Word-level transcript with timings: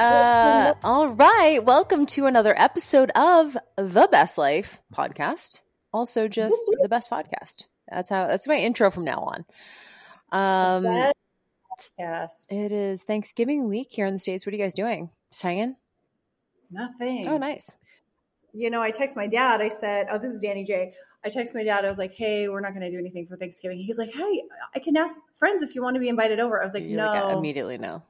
Uh, 0.00 0.72
all 0.82 1.08
right. 1.08 1.62
Welcome 1.62 2.06
to 2.06 2.24
another 2.24 2.58
episode 2.58 3.10
of 3.14 3.54
the 3.76 4.08
Best 4.10 4.38
Life 4.38 4.80
podcast. 4.94 5.60
Also, 5.92 6.26
just 6.26 6.56
the 6.80 6.88
best 6.88 7.10
podcast. 7.10 7.66
That's 7.86 8.08
how. 8.08 8.26
That's 8.26 8.48
my 8.48 8.54
intro 8.54 8.90
from 8.90 9.04
now 9.04 9.18
on. 9.18 9.44
Um, 10.32 10.84
podcast. 11.70 12.50
it 12.50 12.72
is 12.72 13.02
Thanksgiving 13.02 13.68
week 13.68 13.88
here 13.90 14.06
in 14.06 14.14
the 14.14 14.18
states. 14.18 14.46
What 14.46 14.54
are 14.54 14.56
you 14.56 14.62
guys 14.62 14.72
doing? 14.72 15.10
Just 15.32 15.42
hanging? 15.42 15.76
Nothing. 16.70 17.28
Oh, 17.28 17.36
nice. 17.36 17.76
You 18.54 18.70
know, 18.70 18.80
I 18.80 18.92
text 18.92 19.16
my 19.16 19.26
dad. 19.26 19.60
I 19.60 19.68
said, 19.68 20.06
"Oh, 20.10 20.16
this 20.16 20.32
is 20.32 20.40
Danny 20.40 20.64
J." 20.64 20.94
I 21.22 21.28
text 21.28 21.54
my 21.54 21.62
dad. 21.62 21.84
I 21.84 21.90
was 21.90 21.98
like, 21.98 22.14
"Hey, 22.14 22.48
we're 22.48 22.60
not 22.60 22.70
going 22.70 22.86
to 22.86 22.90
do 22.90 22.98
anything 22.98 23.26
for 23.26 23.36
Thanksgiving." 23.36 23.76
He's 23.76 23.98
like, 23.98 24.14
"Hey, 24.14 24.44
I 24.74 24.78
can 24.78 24.96
ask 24.96 25.14
friends 25.36 25.62
if 25.62 25.74
you 25.74 25.82
want 25.82 25.96
to 25.96 26.00
be 26.00 26.08
invited 26.08 26.40
over." 26.40 26.58
I 26.58 26.64
was 26.64 26.72
like, 26.72 26.84
You're 26.84 26.96
"No, 26.96 27.08
like, 27.08 27.36
immediately 27.36 27.76
know. 27.76 28.02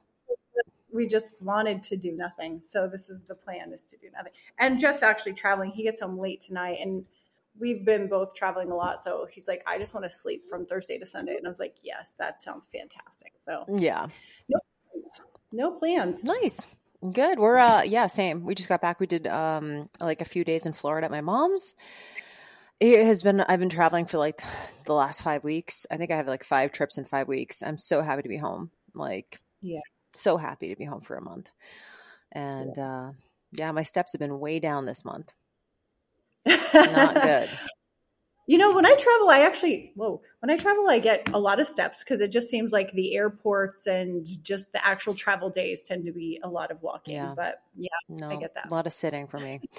We 0.93 1.07
just 1.07 1.41
wanted 1.41 1.83
to 1.83 1.97
do 1.97 2.11
nothing. 2.11 2.61
So 2.65 2.87
this 2.87 3.09
is 3.09 3.23
the 3.23 3.35
plan: 3.35 3.71
is 3.73 3.83
to 3.83 3.97
do 3.97 4.07
nothing." 4.15 4.33
And 4.57 4.79
Jeff's 4.79 5.03
actually 5.03 5.33
traveling. 5.33 5.71
He 5.71 5.83
gets 5.83 5.99
home 6.01 6.17
late 6.17 6.41
tonight, 6.41 6.79
and 6.81 7.07
we've 7.59 7.85
been 7.85 8.07
both 8.07 8.33
traveling 8.33 8.71
a 8.71 8.75
lot. 8.75 8.99
So 8.99 9.27
he's 9.29 9.47
like, 9.47 9.63
"I 9.67 9.77
just 9.77 9.93
want 9.93 10.03
to 10.05 10.09
sleep 10.09 10.47
from 10.49 10.65
Thursday 10.65 10.97
to 10.97 11.05
Sunday," 11.05 11.35
and 11.35 11.45
I 11.45 11.49
was 11.49 11.59
like, 11.59 11.75
"Yes, 11.83 12.13
that 12.19 12.41
sounds 12.41 12.67
fantastic." 12.71 13.33
So 13.45 13.65
Yeah. 13.77 14.07
no 15.51 15.71
plans. 15.71 16.23
Nice. 16.23 16.65
Good. 17.13 17.39
We're 17.39 17.57
uh 17.57 17.81
yeah, 17.83 18.07
same. 18.07 18.45
We 18.45 18.53
just 18.55 18.69
got 18.69 18.81
back. 18.81 18.99
We 18.99 19.07
did 19.07 19.27
um 19.27 19.89
like 19.99 20.21
a 20.21 20.25
few 20.25 20.43
days 20.43 20.65
in 20.65 20.73
Florida 20.73 21.05
at 21.05 21.11
my 21.11 21.21
mom's. 21.21 21.73
It 22.79 23.05
has 23.05 23.21
been 23.23 23.41
I've 23.41 23.59
been 23.59 23.69
traveling 23.69 24.05
for 24.05 24.17
like 24.17 24.41
the 24.85 24.93
last 24.93 25.21
5 25.23 25.43
weeks. 25.43 25.85
I 25.89 25.97
think 25.97 26.11
I 26.11 26.15
have 26.17 26.27
like 26.27 26.43
5 26.43 26.71
trips 26.71 26.97
in 26.97 27.05
5 27.05 27.27
weeks. 27.27 27.63
I'm 27.63 27.77
so 27.77 28.01
happy 28.01 28.21
to 28.21 28.29
be 28.29 28.37
home. 28.37 28.71
Like 28.93 29.39
Yeah. 29.61 29.81
So 30.13 30.37
happy 30.37 30.69
to 30.69 30.75
be 30.75 30.85
home 30.85 31.01
for 31.01 31.15
a 31.15 31.21
month. 31.21 31.49
And 32.31 32.77
uh 32.77 33.11
yeah, 33.53 33.71
my 33.71 33.83
steps 33.83 34.13
have 34.13 34.19
been 34.19 34.39
way 34.39 34.59
down 34.59 34.85
this 34.85 35.03
month. 35.03 35.33
Not 36.45 37.21
good. 37.21 37.49
You 38.47 38.57
know, 38.57 38.73
when 38.73 38.85
I 38.85 38.95
travel, 38.95 39.29
I 39.29 39.41
actually, 39.41 39.91
whoa, 39.95 40.21
when 40.41 40.49
I 40.49 40.57
travel, 40.57 40.89
I 40.89 40.97
get 40.97 41.29
a 41.33 41.39
lot 41.39 41.59
of 41.59 41.67
steps 41.67 42.03
because 42.03 42.19
it 42.19 42.31
just 42.31 42.49
seems 42.49 42.71
like 42.71 42.91
the 42.93 43.15
airports 43.15 43.85
and 43.85 44.25
just 44.41 44.71
the 44.73 44.83
actual 44.83 45.13
travel 45.13 45.51
days 45.51 45.81
tend 45.81 46.05
to 46.05 46.11
be 46.11 46.39
a 46.43 46.49
lot 46.49 46.71
of 46.71 46.81
walking. 46.81 47.15
Yeah. 47.15 47.33
But 47.35 47.61
yeah, 47.77 47.89
No, 48.09 48.27
I 48.27 48.37
get 48.37 48.55
that. 48.55 48.71
a 48.71 48.73
lot 48.73 48.87
of 48.87 48.93
sitting 48.93 49.27
for 49.27 49.39
me. 49.39 49.61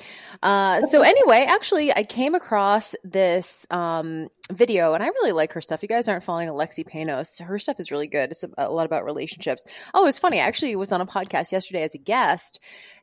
Uh, 0.42 0.80
so 0.82 1.02
anyway, 1.02 1.46
actually, 1.48 1.94
I 1.94 2.02
came 2.02 2.34
across 2.34 2.96
this 3.04 3.66
um, 3.70 4.28
video, 4.50 4.94
and 4.94 5.02
I 5.02 5.06
really 5.06 5.30
like 5.30 5.52
her 5.52 5.60
stuff. 5.60 5.82
You 5.82 5.88
guys 5.88 6.08
aren't 6.08 6.24
following 6.24 6.48
Alexi 6.48 6.84
Panos. 6.88 7.40
Her 7.40 7.58
stuff 7.58 7.78
is 7.78 7.92
really 7.92 8.08
good. 8.08 8.30
It's 8.30 8.44
a, 8.58 8.68
lot 8.68 8.86
about 8.86 9.04
relationships. 9.04 9.66
Oh, 9.94 10.06
it's 10.08 10.18
funny. 10.18 10.40
I 10.40 10.44
actually 10.46 10.74
was 10.74 10.90
on 10.90 11.00
a 11.00 11.06
podcast 11.06 11.52
yesterday 11.52 11.82
as 11.82 11.94
a 11.94 11.98
guest, 11.98 12.58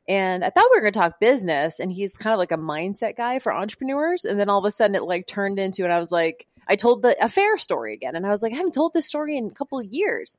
and 0.06 0.44
I 0.44 0.50
thought 0.50 0.66
we 0.70 0.76
were 0.76 0.82
going 0.82 0.92
to 0.92 0.98
talk 0.98 1.20
business, 1.20 1.80
and 1.80 1.90
he's 1.90 2.16
kind 2.16 2.34
of 2.34 2.38
like 2.38 2.52
a 2.52 2.58
mindset 2.58 3.16
guy 3.16 3.38
for 3.38 3.54
entrepreneurs. 3.54 4.24
And 4.26 4.38
then 4.38 4.50
all 4.50 4.58
of 4.58 4.64
a 4.66 4.70
sudden, 4.70 4.96
it 4.96 5.04
like 5.04 5.26
turned 5.26 5.58
into, 5.58 5.84
and 5.84 5.92
I 5.92 5.98
was 5.98 6.12
like, 6.12 6.46
I 6.68 6.76
told 6.76 7.02
the 7.02 7.16
affair 7.22 7.56
story 7.58 7.94
again, 7.94 8.16
and 8.16 8.26
I 8.26 8.30
was 8.30 8.42
like, 8.42 8.52
I 8.52 8.56
haven't 8.56 8.74
told 8.74 8.94
this 8.94 9.06
story 9.06 9.36
in 9.36 9.46
a 9.46 9.50
couple 9.50 9.78
of 9.78 9.86
years 9.86 10.38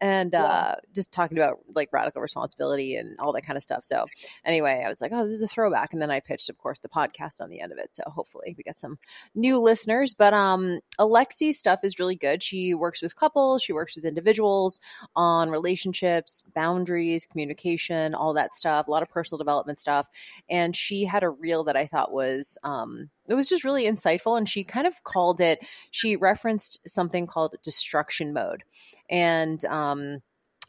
and 0.00 0.34
uh, 0.34 0.74
just 0.94 1.12
talking 1.12 1.38
about 1.38 1.60
like 1.74 1.92
radical 1.92 2.20
responsibility 2.20 2.96
and 2.96 3.18
all 3.20 3.32
that 3.32 3.46
kind 3.46 3.56
of 3.56 3.62
stuff. 3.62 3.84
So 3.84 4.06
anyway, 4.44 4.82
I 4.84 4.88
was 4.88 5.00
like, 5.00 5.12
oh, 5.14 5.22
this 5.22 5.32
is 5.32 5.42
a 5.42 5.46
throwback, 5.46 5.92
and 5.92 6.02
then 6.02 6.10
I 6.10 6.20
pitched, 6.20 6.50
of 6.50 6.58
course, 6.58 6.80
the 6.80 6.88
podcast 6.88 7.40
on 7.40 7.48
the 7.48 7.60
end 7.60 7.72
of 7.72 7.78
it. 7.78 7.94
So 7.94 8.02
hopefully, 8.06 8.54
we 8.56 8.64
get 8.64 8.78
some 8.78 8.98
new 9.34 9.60
listeners. 9.60 10.14
But 10.14 10.34
um, 10.34 10.80
Alexi's 10.98 11.58
stuff 11.58 11.80
is 11.84 11.98
really 11.98 12.16
good. 12.16 12.42
She 12.42 12.74
works 12.74 13.02
with 13.02 13.16
couples, 13.16 13.62
she 13.62 13.72
works 13.72 13.96
with 13.96 14.04
individuals 14.04 14.80
on 15.14 15.50
relationships, 15.50 16.44
boundaries, 16.54 17.26
communication, 17.26 18.14
all 18.14 18.34
that 18.34 18.56
stuff. 18.56 18.88
A 18.88 18.90
lot 18.90 19.02
of 19.02 19.10
personal 19.10 19.38
development 19.38 19.80
stuff. 19.80 20.08
And 20.48 20.74
she 20.74 21.04
had 21.04 21.22
a 21.22 21.30
reel 21.30 21.64
that 21.64 21.76
I 21.76 21.86
thought 21.86 22.12
was 22.12 22.58
um, 22.64 23.10
it 23.28 23.34
was 23.34 23.48
just 23.48 23.64
really 23.64 23.84
insightful 23.84 24.36
and 24.36 24.48
she 24.48 24.64
kind 24.64 24.86
of 24.86 25.02
called 25.04 25.40
it 25.40 25.58
she 25.90 26.16
referenced 26.16 26.80
something 26.86 27.26
called 27.26 27.56
destruction 27.62 28.32
mode 28.32 28.64
and 29.08 29.64
um 29.66 30.20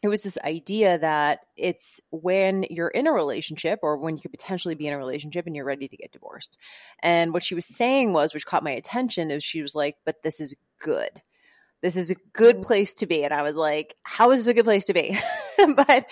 it 0.02 0.08
was 0.08 0.22
this 0.22 0.38
idea 0.44 0.98
that 0.98 1.40
it's 1.56 2.00
when 2.10 2.64
you're 2.70 2.88
in 2.88 3.06
a 3.06 3.12
relationship 3.12 3.80
or 3.82 3.96
when 3.96 4.16
you 4.16 4.22
could 4.22 4.30
potentially 4.30 4.74
be 4.74 4.86
in 4.86 4.92
a 4.92 4.98
relationship 4.98 5.46
and 5.46 5.56
you're 5.56 5.64
ready 5.64 5.88
to 5.88 5.96
get 5.96 6.12
divorced. 6.12 6.58
And 7.02 7.32
what 7.32 7.42
she 7.42 7.54
was 7.54 7.64
saying 7.64 8.12
was, 8.12 8.34
which 8.34 8.46
caught 8.46 8.62
my 8.62 8.72
attention, 8.72 9.30
is 9.30 9.42
she 9.42 9.62
was 9.62 9.74
like, 9.74 9.96
but 10.04 10.22
this 10.22 10.38
is 10.38 10.54
good. 10.78 11.22
This 11.82 11.96
is 11.96 12.10
a 12.10 12.16
good 12.32 12.62
place 12.62 12.94
to 12.94 13.06
be. 13.06 13.24
And 13.24 13.32
I 13.32 13.42
was 13.42 13.56
like, 13.56 13.94
how 14.02 14.30
is 14.30 14.40
this 14.40 14.52
a 14.52 14.54
good 14.54 14.64
place 14.64 14.84
to 14.84 14.94
be? 14.94 15.16
but 15.76 16.06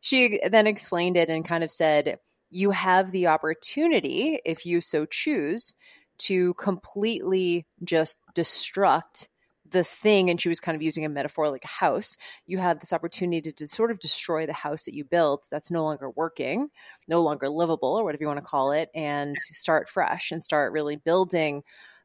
she 0.00 0.40
then 0.48 0.66
explained 0.66 1.16
it 1.16 1.28
and 1.28 1.44
kind 1.44 1.64
of 1.64 1.70
said, 1.70 2.18
you 2.54 2.70
have 2.70 3.10
the 3.10 3.26
opportunity, 3.26 4.38
if 4.44 4.64
you 4.64 4.80
so 4.80 5.04
choose, 5.06 5.74
to 6.18 6.54
completely 6.54 7.66
just 7.82 8.22
destruct 8.32 9.26
the 9.68 9.82
thing. 9.82 10.30
And 10.30 10.40
she 10.40 10.48
was 10.48 10.60
kind 10.60 10.76
of 10.76 10.82
using 10.82 11.04
a 11.04 11.08
metaphor 11.08 11.50
like 11.50 11.64
a 11.64 11.68
house. 11.68 12.16
You 12.46 12.58
have 12.58 12.78
this 12.78 12.92
opportunity 12.92 13.40
to, 13.42 13.52
to 13.52 13.66
sort 13.66 13.90
of 13.90 13.98
destroy 13.98 14.46
the 14.46 14.52
house 14.52 14.84
that 14.84 14.94
you 14.94 15.02
built 15.04 15.48
that's 15.50 15.72
no 15.72 15.82
longer 15.82 16.10
working, 16.10 16.68
no 17.08 17.22
longer 17.22 17.48
livable, 17.48 17.96
or 17.98 18.04
whatever 18.04 18.22
you 18.22 18.28
want 18.28 18.38
to 18.38 18.44
call 18.44 18.70
it, 18.70 18.88
and 18.94 19.34
start 19.52 19.88
fresh 19.88 20.30
and 20.30 20.44
start 20.44 20.72
really 20.72 20.94
building 20.94 21.64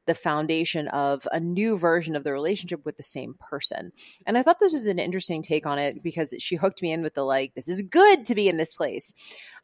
the 0.09 0.15
foundation 0.15 0.87
of 0.87 1.27
a 1.31 1.39
new 1.39 1.77
version 1.77 2.15
of 2.15 2.23
the 2.23 2.33
relationship 2.33 2.83
with 2.83 2.97
the 2.97 3.03
same 3.03 3.35
person. 3.39 3.91
And 4.25 4.39
I 4.39 4.41
thought 4.41 4.57
this 4.59 4.73
was 4.73 4.87
an 4.87 4.97
interesting 4.97 5.43
take 5.43 5.67
on 5.67 5.77
it 5.77 6.01
because 6.01 6.33
she 6.39 6.55
hooked 6.55 6.81
me 6.81 6.91
in 6.91 7.03
with 7.03 7.13
the 7.13 7.21
like, 7.21 7.53
this 7.53 7.69
is 7.69 7.83
good 7.83 8.25
to 8.25 8.33
be 8.33 8.49
in 8.49 8.57
this 8.57 8.73
place. 8.73 9.13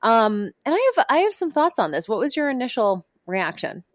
Um, 0.03 0.51
and 0.63 0.75
I 0.75 0.91
have 0.95 1.05
I 1.09 1.17
have 1.21 1.33
some 1.33 1.49
thoughts 1.49 1.79
on 1.79 1.89
this. 1.89 2.07
What 2.07 2.19
was 2.19 2.35
your 2.35 2.47
initial 2.47 3.07
reaction? 3.25 3.85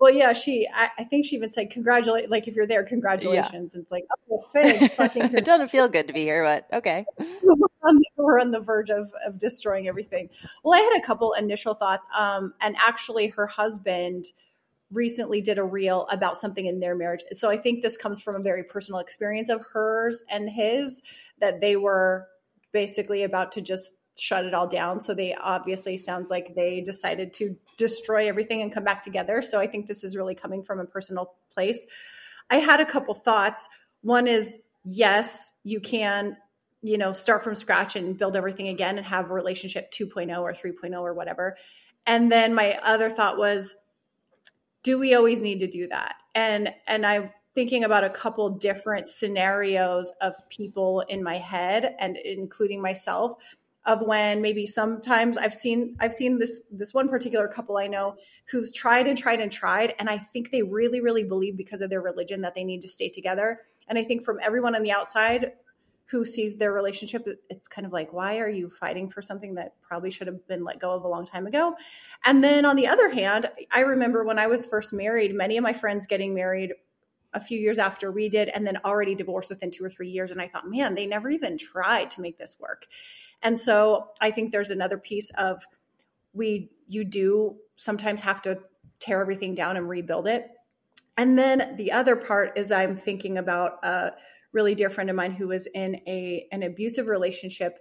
Well, 0.00 0.12
yeah, 0.12 0.32
she, 0.32 0.68
I, 0.74 0.90
I 0.98 1.04
think 1.04 1.24
she 1.24 1.36
even 1.36 1.52
said, 1.52 1.70
congratulate, 1.70 2.28
like 2.28 2.48
if 2.48 2.54
you're 2.54 2.66
there, 2.66 2.84
congratulations. 2.84 3.74
And 3.74 3.82
it's 3.82 3.92
like, 3.92 4.04
oh, 4.28 4.42
think 5.08 5.32
it 5.34 5.44
doesn't 5.44 5.68
feel 5.68 5.88
good 5.88 6.08
to 6.08 6.12
be 6.12 6.22
here, 6.22 6.42
but 6.42 6.66
okay. 6.78 7.06
we're, 7.42 7.52
on 7.82 7.96
the, 7.96 8.04
we're 8.16 8.40
on 8.40 8.50
the 8.50 8.60
verge 8.60 8.90
of, 8.90 9.10
of 9.24 9.38
destroying 9.38 9.88
everything. 9.88 10.28
Well, 10.62 10.78
I 10.78 10.82
had 10.82 10.98
a 10.98 11.06
couple 11.06 11.32
initial 11.32 11.74
thoughts. 11.74 12.06
Um, 12.14 12.52
and 12.60 12.76
actually, 12.78 13.28
her 13.28 13.46
husband 13.46 14.26
recently 14.92 15.40
did 15.40 15.58
a 15.58 15.64
reel 15.64 16.06
about 16.10 16.40
something 16.40 16.66
in 16.66 16.80
their 16.80 16.94
marriage. 16.94 17.22
So 17.32 17.50
I 17.50 17.56
think 17.56 17.82
this 17.82 17.96
comes 17.96 18.20
from 18.20 18.36
a 18.36 18.40
very 18.40 18.64
personal 18.64 19.00
experience 19.00 19.48
of 19.48 19.64
hers 19.72 20.22
and 20.30 20.48
his 20.48 21.02
that 21.40 21.60
they 21.60 21.76
were 21.76 22.28
basically 22.72 23.24
about 23.24 23.52
to 23.52 23.62
just 23.62 23.92
shut 24.18 24.44
it 24.44 24.54
all 24.54 24.66
down. 24.66 25.00
So 25.02 25.14
they 25.14 25.34
obviously 25.34 25.98
sounds 25.98 26.30
like 26.30 26.54
they 26.54 26.80
decided 26.80 27.34
to 27.34 27.56
destroy 27.76 28.28
everything 28.28 28.62
and 28.62 28.72
come 28.72 28.84
back 28.84 29.02
together. 29.02 29.42
So 29.42 29.58
I 29.58 29.66
think 29.66 29.86
this 29.86 30.04
is 30.04 30.16
really 30.16 30.34
coming 30.34 30.62
from 30.62 30.80
a 30.80 30.84
personal 30.84 31.34
place. 31.52 31.84
I 32.48 32.56
had 32.56 32.80
a 32.80 32.86
couple 32.86 33.14
thoughts. 33.14 33.68
One 34.02 34.26
is 34.26 34.58
yes, 34.84 35.50
you 35.64 35.80
can, 35.80 36.36
you 36.82 36.96
know, 36.96 37.12
start 37.12 37.44
from 37.44 37.54
scratch 37.54 37.96
and 37.96 38.16
build 38.16 38.36
everything 38.36 38.68
again 38.68 38.96
and 38.96 39.06
have 39.06 39.30
a 39.30 39.34
relationship 39.34 39.92
2.0 39.92 40.40
or 40.40 40.52
3.0 40.52 40.98
or 41.00 41.12
whatever. 41.12 41.56
And 42.06 42.30
then 42.30 42.54
my 42.54 42.78
other 42.82 43.10
thought 43.10 43.36
was 43.36 43.74
do 44.86 44.96
we 44.96 45.14
always 45.14 45.42
need 45.42 45.58
to 45.58 45.66
do 45.66 45.88
that? 45.88 46.14
And 46.36 46.72
and 46.86 47.04
I'm 47.04 47.30
thinking 47.56 47.82
about 47.82 48.04
a 48.04 48.10
couple 48.10 48.48
different 48.50 49.08
scenarios 49.08 50.12
of 50.20 50.32
people 50.48 51.00
in 51.08 51.24
my 51.24 51.38
head 51.38 51.96
and 51.98 52.16
including 52.18 52.80
myself 52.80 53.36
of 53.84 54.02
when 54.02 54.40
maybe 54.40 54.64
sometimes 54.64 55.36
I've 55.36 55.54
seen 55.54 55.96
I've 55.98 56.12
seen 56.12 56.38
this 56.38 56.60
this 56.70 56.94
one 56.94 57.08
particular 57.08 57.48
couple 57.48 57.78
I 57.78 57.88
know 57.88 58.14
who's 58.48 58.70
tried 58.70 59.08
and 59.08 59.18
tried 59.18 59.40
and 59.40 59.50
tried 59.50 59.94
and 59.98 60.08
I 60.08 60.18
think 60.18 60.52
they 60.52 60.62
really 60.62 61.00
really 61.00 61.24
believe 61.24 61.56
because 61.56 61.80
of 61.80 61.90
their 61.90 62.00
religion 62.00 62.40
that 62.42 62.54
they 62.54 62.62
need 62.62 62.82
to 62.82 62.88
stay 62.88 63.08
together 63.08 63.62
and 63.88 63.98
I 63.98 64.04
think 64.04 64.24
from 64.24 64.38
everyone 64.40 64.76
on 64.76 64.84
the 64.84 64.92
outside 64.92 65.50
who 66.08 66.24
sees 66.24 66.56
their 66.56 66.72
relationship 66.72 67.26
it's 67.50 67.66
kind 67.66 67.84
of 67.84 67.92
like 67.92 68.12
why 68.12 68.38
are 68.38 68.48
you 68.48 68.70
fighting 68.70 69.10
for 69.10 69.20
something 69.20 69.54
that 69.54 69.74
probably 69.82 70.10
should 70.10 70.28
have 70.28 70.46
been 70.46 70.64
let 70.64 70.78
go 70.78 70.92
of 70.92 71.04
a 71.04 71.08
long 71.08 71.24
time 71.24 71.46
ago? 71.46 71.74
And 72.24 72.42
then 72.42 72.64
on 72.64 72.76
the 72.76 72.86
other 72.86 73.08
hand 73.08 73.50
I 73.70 73.80
remember 73.80 74.24
when 74.24 74.38
I 74.38 74.46
was 74.46 74.66
first 74.66 74.92
married 74.92 75.34
many 75.34 75.56
of 75.56 75.62
my 75.62 75.72
friends 75.72 76.06
getting 76.06 76.34
married 76.34 76.72
a 77.34 77.40
few 77.40 77.58
years 77.58 77.78
after 77.78 78.10
we 78.10 78.28
did 78.28 78.48
and 78.48 78.66
then 78.66 78.78
already 78.84 79.14
divorced 79.14 79.50
within 79.50 79.70
two 79.70 79.84
or 79.84 79.90
three 79.90 80.08
years. 80.08 80.30
And 80.30 80.40
i 80.40 80.48
thought 80.48 80.68
man 80.68 80.94
they 80.94 81.06
never 81.06 81.28
even 81.28 81.58
tried 81.58 82.10
to 82.12 82.20
make 82.20 82.38
this 82.38 82.56
work. 82.60 82.86
And 83.42 83.58
so 83.58 84.10
i 84.20 84.30
think 84.30 84.52
there's 84.52 84.70
another 84.70 84.98
piece 84.98 85.30
of 85.36 85.64
we 86.32 86.70
you 86.86 87.04
do 87.04 87.56
sometimes 87.74 88.20
have 88.20 88.40
to 88.42 88.58
tear 89.00 89.20
everything 89.20 89.54
down 89.54 89.76
and 89.76 89.88
rebuild 89.88 90.28
it. 90.28 90.48
And 91.18 91.38
then 91.38 91.74
the 91.76 91.92
other 91.92 92.14
part 92.14 92.56
is 92.56 92.70
i'm 92.70 92.96
thinking 92.96 93.38
about 93.38 93.84
a 93.84 94.12
really 94.52 94.74
dear 94.74 94.90
friend 94.90 95.10
of 95.10 95.16
mine 95.16 95.32
who 95.32 95.48
was 95.48 95.66
in 95.74 96.00
a 96.06 96.46
an 96.52 96.62
abusive 96.62 97.06
relationship 97.06 97.78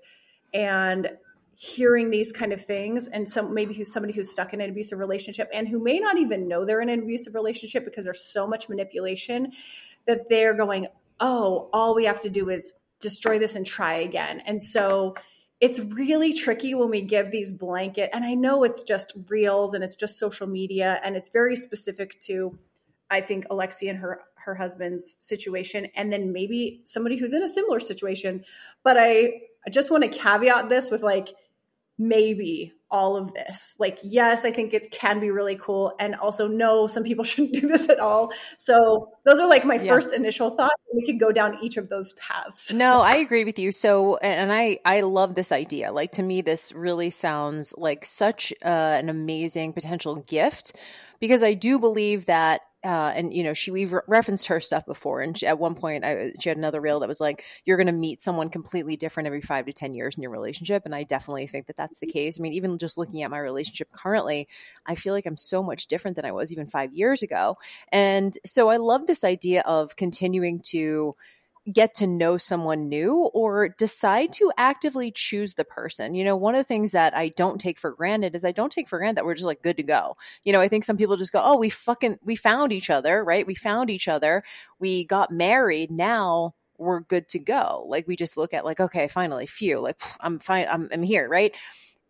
and 0.54 1.10
hearing 1.58 2.10
these 2.10 2.32
kind 2.34 2.52
of 2.52 2.62
things 2.62 3.08
and 3.08 3.28
some 3.28 3.54
maybe 3.54 3.74
who's 3.74 3.92
somebody 3.92 4.14
who's 4.14 4.32
stuck 4.32 4.54
in 4.54 4.60
an 4.60 4.70
abusive 4.70 5.00
relationship 5.00 5.50
and 5.54 5.68
who 5.68 5.82
may 5.82 6.00
not 6.00 6.18
even 6.18 6.48
know 6.48 6.66
they're 6.66 6.82
in 6.82 6.90
an 6.90 7.00
abusive 7.00 7.34
relationship 7.34 7.86
because 7.86 8.04
there's 8.04 8.24
so 8.24 8.46
much 8.46 8.68
manipulation 8.68 9.52
that 10.06 10.28
they're 10.30 10.54
going 10.54 10.88
oh 11.22 11.70
all 11.72 11.96
we 11.96 12.06
have 12.06 12.20
to 12.20 12.30
do 12.30 12.50
is 12.50 12.74
destroy 13.00 13.38
this 13.40 13.56
and 13.56 13.66
try 13.66 13.96
again. 13.96 14.42
And 14.46 14.64
so 14.64 15.16
it's 15.62 15.80
really 15.80 16.34
tricky 16.34 16.74
when 16.76 16.90
we 16.90 17.02
give 17.02 17.32
these 17.32 17.50
blanket 17.50 18.10
and 18.14 18.26
i 18.26 18.34
know 18.34 18.64
it's 18.64 18.84
just 18.84 19.14
reels 19.30 19.74
and 19.74 19.86
it's 19.86 19.96
just 19.96 20.20
social 20.20 20.48
media 20.48 21.00
and 21.02 21.16
it's 21.16 21.30
very 21.30 21.56
specific 21.56 22.20
to 22.20 22.60
i 23.10 23.22
think 23.22 23.48
alexi 23.48 23.90
and 23.90 23.98
her 23.98 24.20
her 24.46 24.56
husband's 24.56 25.18
situation 25.20 25.88
and 25.96 26.12
then 26.12 26.32
maybe 26.32 26.82
somebody 26.86 27.18
who's 27.18 27.34
in 27.34 27.44
a 27.44 27.50
similar 27.50 27.80
situation 27.80 28.44
but 28.84 28.98
i 28.98 29.32
i 29.66 29.70
just 29.70 29.92
want 29.92 30.04
to 30.04 30.10
caveat 30.10 30.70
this 30.70 30.90
with 30.90 31.04
like 31.04 31.30
maybe 31.98 32.74
all 32.92 33.18
of 33.18 33.34
this. 33.34 33.76
Like, 33.80 34.00
yes, 34.04 34.46
I 34.46 34.52
think 34.52 34.74
it 34.74 34.92
can 34.92 35.20
be 35.20 35.32
really 35.32 35.56
cool. 35.56 35.94
And 36.00 36.16
also, 36.16 36.48
no, 36.48 36.88
some 36.88 37.04
people 37.04 37.24
shouldn't 37.30 37.54
do 37.54 37.68
this 37.68 37.90
at 37.90 38.00
all. 38.00 38.32
So, 38.58 39.10
those 39.26 39.40
are 39.40 39.48
like 39.48 39.66
my 39.66 39.76
yeah. 39.76 39.94
first 39.94 40.14
initial 40.14 40.52
thoughts. 40.52 40.76
We 40.94 41.06
could 41.06 41.20
go 41.20 41.32
down 41.32 41.58
each 41.62 41.78
of 41.78 41.90
those 41.90 42.14
paths. 42.14 42.72
No, 42.72 43.02
I 43.02 43.16
agree 43.16 43.44
with 43.44 43.60
you. 43.60 43.72
So, 43.72 44.18
and 44.18 44.52
I, 44.52 44.80
I 44.86 45.02
love 45.02 45.36
this 45.36 45.52
idea. 45.52 45.92
Like, 45.92 46.14
to 46.14 46.24
me, 46.24 46.42
this 46.42 46.72
really 46.74 47.10
sounds 47.10 47.74
like 47.78 48.06
such 48.06 48.54
uh, 48.64 48.68
an 48.68 49.10
amazing 49.10 49.74
potential 49.74 50.16
gift 50.16 50.74
because 51.20 51.44
I 51.44 51.54
do 51.54 51.80
believe 51.80 52.26
that 52.28 52.62
uh, 52.86 53.12
and 53.16 53.34
you 53.34 53.44
know 53.44 53.54
she 53.54 53.72
we've 53.72 53.92
re- 53.92 54.02
referenced 54.08 54.48
her 54.48 54.60
stuff 54.60 54.86
before 54.86 55.22
and 55.22 55.40
she, 55.40 55.48
at 55.48 55.58
one 55.58 55.74
point 55.74 56.06
I, 56.06 56.32
she 56.40 56.50
had 56.50 56.58
another 56.58 56.80
reel 56.80 57.00
that 57.00 57.10
was 57.10 57.20
like 57.20 57.44
you're 57.66 57.78
going 57.78 57.88
to 57.88 57.94
meet 57.94 58.22
someone 58.22 58.50
completely 58.50 58.96
different 58.96 59.26
every 59.26 59.42
five 59.42 59.66
to 59.66 59.74
ten 59.74 59.94
years 59.94 60.16
in 60.16 60.22
your 60.22 60.32
relationship 60.32 60.84
and 60.86 60.94
i 60.94 61.04
definitely 61.04 61.48
think 61.48 61.66
that 61.66 61.78
that's 61.78 62.00
the 62.00 62.06
case. 62.06 62.40
I 62.40 62.44
mean 62.44 62.54
even 62.54 62.78
just 62.78 62.98
looking 62.98 63.24
at 63.24 63.32
my 63.32 63.40
relationship 63.40 63.92
currently 63.92 64.48
i 64.86 64.94
feel 64.94 65.14
like 65.14 65.26
i'm 65.26 65.38
so 65.38 65.64
much 65.64 65.88
different 65.88 66.16
than 66.16 66.26
i 66.26 66.32
was 66.32 66.52
even 66.52 66.68
five 66.68 66.94
years 66.94 67.24
ago. 67.24 67.58
And 67.92 68.38
so 68.46 68.70
i 68.70 68.78
love 68.78 69.08
this 69.08 69.24
idea 69.24 69.62
of 69.62 69.96
continuing 69.96 70.62
to 70.68 71.16
get 71.72 71.96
to 71.96 72.08
know 72.08 72.38
someone 72.38 72.90
new 72.90 73.30
or 73.34 73.70
decide 73.70 74.32
to 74.34 74.52
actively 74.58 75.12
choose 75.12 75.56
the 75.56 75.66
person. 75.66 76.14
You 76.14 76.24
know, 76.24 76.36
one 76.36 76.56
of 76.56 76.60
the 76.60 76.64
things 76.68 76.92
that 76.92 77.16
I 77.16 77.30
don't 77.30 77.60
take 77.60 77.80
for 77.80 77.92
granted 77.92 78.36
is 78.36 78.46
I 78.46 78.52
don't 78.52 78.72
take 78.72 78.88
for 78.88 79.00
granted 79.00 79.18
that 79.18 79.26
we're 79.26 79.36
just 79.36 79.48
like 79.48 79.62
good 79.64 79.78
to 79.78 79.84
go. 79.84 80.16
You 80.44 80.54
know, 80.54 80.62
I 80.62 80.68
think 80.68 80.84
some 80.84 80.98
people 80.98 81.18
just 81.18 81.34
go, 81.34 81.42
"Oh, 81.44 81.58
we 81.58 81.70
fucking 81.70 82.20
we 82.24 82.36
found 82.36 82.72
each 82.72 82.90
other, 82.90 83.24
right? 83.24 83.48
We 83.48 83.56
found 83.56 83.90
each 83.90 84.08
other. 84.08 84.44
We 84.80 85.06
got 85.06 85.32
married. 85.32 85.92
Now 85.92 86.54
we're 86.78 87.02
good 87.02 87.28
to 87.30 87.40
go." 87.40 87.86
Like 87.88 88.08
we 88.08 88.16
just 88.16 88.38
look 88.38 88.54
at 88.54 88.66
like, 88.66 88.80
"Okay, 88.80 89.08
finally, 89.08 89.46
phew, 89.48 89.80
like 89.80 90.00
I'm 90.20 90.40
fine. 90.40 90.68
I'm 90.70 90.90
I'm 90.92 91.04
here, 91.04 91.28
right?" 91.28 91.56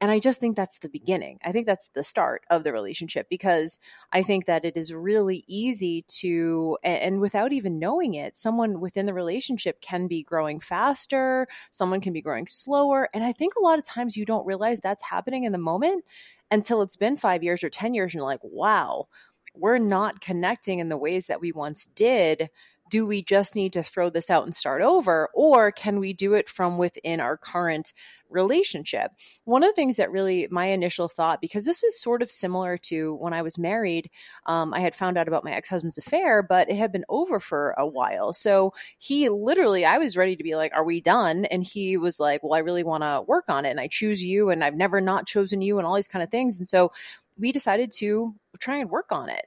And 0.02 0.12
I 0.12 0.20
just 0.20 0.42
think 0.42 0.56
that's 0.56 0.80
the 0.80 0.90
beginning. 0.90 1.40
I 1.44 1.54
think 1.54 1.66
that's 1.66 1.88
the 1.90 2.04
start 2.04 2.44
of 2.50 2.64
the 2.64 2.74
relationship 2.74 3.28
because 3.30 3.80
I 4.12 4.24
think 4.24 4.46
that 4.46 4.66
it 4.66 4.76
is 4.76 4.94
really 4.94 5.46
easy 5.48 6.04
to, 6.20 6.78
and 6.84 7.22
without 7.22 7.54
even 7.54 7.80
knowing 7.80 8.14
it, 8.14 8.36
someone 8.36 8.82
within 8.82 9.06
the 9.06 9.14
relationship 9.14 9.80
can 9.80 10.08
be 10.08 10.22
growing 10.22 10.60
faster, 10.60 11.48
someone 11.72 12.02
can 12.02 12.12
be 12.12 12.22
growing 12.22 12.46
slower. 12.46 13.08
And 13.14 13.24
I 13.24 13.32
think 13.32 13.56
a 13.56 13.64
lot 13.64 13.80
of 13.80 13.86
times 13.86 14.18
you 14.18 14.26
don't 14.26 14.46
realize 14.46 14.82
that's 14.82 15.04
happening 15.04 15.46
in 15.46 15.54
the 15.54 15.58
moment 15.58 16.04
until 16.52 16.82
it's 16.82 16.98
been 16.98 17.16
five 17.16 17.44
years 17.44 17.64
or 17.64 17.70
10 17.70 17.94
years 17.94 18.14
and 18.14 18.20
you're 18.20 18.26
like, 18.26 18.44
wow, 18.44 19.08
we're 19.54 19.78
not 19.78 20.20
connecting 20.20 20.80
in 20.80 20.90
the 20.90 20.98
ways 20.98 21.28
that 21.28 21.40
we 21.40 21.54
once 21.54 21.86
did 21.86 22.50
do 22.90 23.08
we 23.08 23.24
just 23.24 23.56
need 23.56 23.74
to 23.74 23.84
throw 23.84 24.10
this 24.10 24.30
out 24.30 24.44
and 24.44 24.54
start 24.54 24.82
over 24.82 25.30
or 25.34 25.72
can 25.72 26.00
we 26.00 26.14
do 26.14 26.34
it 26.34 26.48
from 26.48 26.78
within 26.78 27.20
our 27.20 27.38
current 27.38 27.94
relationship. 28.36 29.12
One 29.46 29.64
of 29.64 29.70
the 29.70 29.74
things 29.74 29.98
that 29.98 30.12
really 30.12 30.48
my 30.52 30.68
initial 30.68 31.08
thought, 31.08 31.42
because 31.42 31.66
this 31.66 31.82
was 31.82 32.00
sort 32.00 32.22
of 32.22 32.30
similar 32.30 32.78
to 32.90 33.16
when 33.16 33.34
I 33.34 33.42
was 33.42 33.58
married, 33.58 34.10
um, 34.46 34.74
I 34.74 34.82
had 34.82 34.94
found 34.94 35.18
out 35.18 35.28
about 35.28 35.44
my 35.44 35.52
ex 35.52 35.70
husband's 35.70 35.98
affair, 35.98 36.44
but 36.44 36.70
it 36.70 36.76
had 36.76 36.92
been 36.92 37.06
over 37.10 37.40
for 37.40 37.74
a 37.78 37.88
while. 37.88 38.34
So 38.34 38.74
he 38.98 39.30
literally, 39.30 39.86
I 39.86 39.98
was 39.98 40.18
ready 40.18 40.36
to 40.36 40.44
be 40.44 40.56
like, 40.56 40.74
Are 40.74 40.84
we 40.84 41.02
done? 41.02 41.46
And 41.46 41.64
he 41.64 41.98
was 41.98 42.20
like, 42.20 42.44
Well, 42.44 42.54
I 42.54 42.60
really 42.60 42.84
want 42.84 43.04
to 43.04 43.24
work 43.26 43.46
on 43.50 43.66
it. 43.66 43.72
And 43.72 43.80
I 43.80 43.88
choose 43.88 44.24
you, 44.24 44.50
and 44.50 44.64
I've 44.64 44.76
never 44.76 45.02
not 45.02 45.28
chosen 45.28 45.62
you, 45.62 45.78
and 45.78 45.88
all 45.88 45.96
these 45.96 46.08
kind 46.08 46.24
of 46.24 46.30
things. 46.30 46.60
And 46.60 46.68
so 46.68 46.92
we 47.38 47.52
decided 47.52 47.92
to 47.98 48.36
try 48.60 48.78
and 48.78 48.90
work 48.90 49.12
on 49.12 49.30
it. 49.30 49.46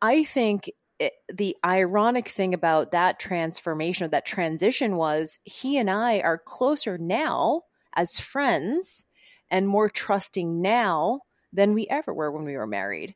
I 0.00 0.24
think 0.24 0.70
it, 0.98 1.12
the 1.32 1.56
ironic 1.64 2.28
thing 2.28 2.54
about 2.54 2.92
that 2.92 3.18
transformation, 3.18 4.06
or 4.06 4.08
that 4.08 4.26
transition 4.26 4.96
was 4.96 5.40
he 5.44 5.78
and 5.78 5.90
I 5.90 6.20
are 6.20 6.38
closer 6.38 6.98
now 6.98 7.62
as 7.96 8.20
friends 8.20 9.06
and 9.50 9.66
more 9.66 9.88
trusting 9.88 10.60
now 10.62 11.20
than 11.52 11.74
we 11.74 11.86
ever 11.88 12.12
were 12.12 12.30
when 12.30 12.44
we 12.44 12.56
were 12.56 12.66
married. 12.66 13.14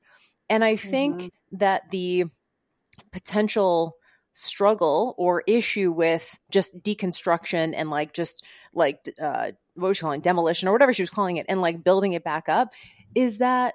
And 0.49 0.65
I 0.65 0.77
think 0.77 1.17
mm-hmm. 1.17 1.57
that 1.59 1.91
the 1.91 2.25
potential 3.13 3.95
struggle 4.33 5.15
or 5.19 5.43
issue 5.47 5.93
with 5.93 6.39
just 6.51 6.83
deconstruction 6.83 7.75
and 7.77 7.91
like 7.91 8.13
just 8.15 8.45
like 8.73 9.01
uh, 9.21 9.53
what 9.75 9.89
was 9.89 9.97
she 9.97 10.03
calling 10.03 10.21
demolition 10.21 10.69
or 10.69 10.73
whatever 10.73 10.93
she 10.93 11.03
was 11.03 11.11
calling 11.11 11.37
it 11.37 11.47
and 11.49 11.61
like 11.61 11.85
building 11.85 12.13
it 12.13 12.25
back 12.25 12.49
up 12.49 12.73
is 13.15 13.39
that 13.39 13.75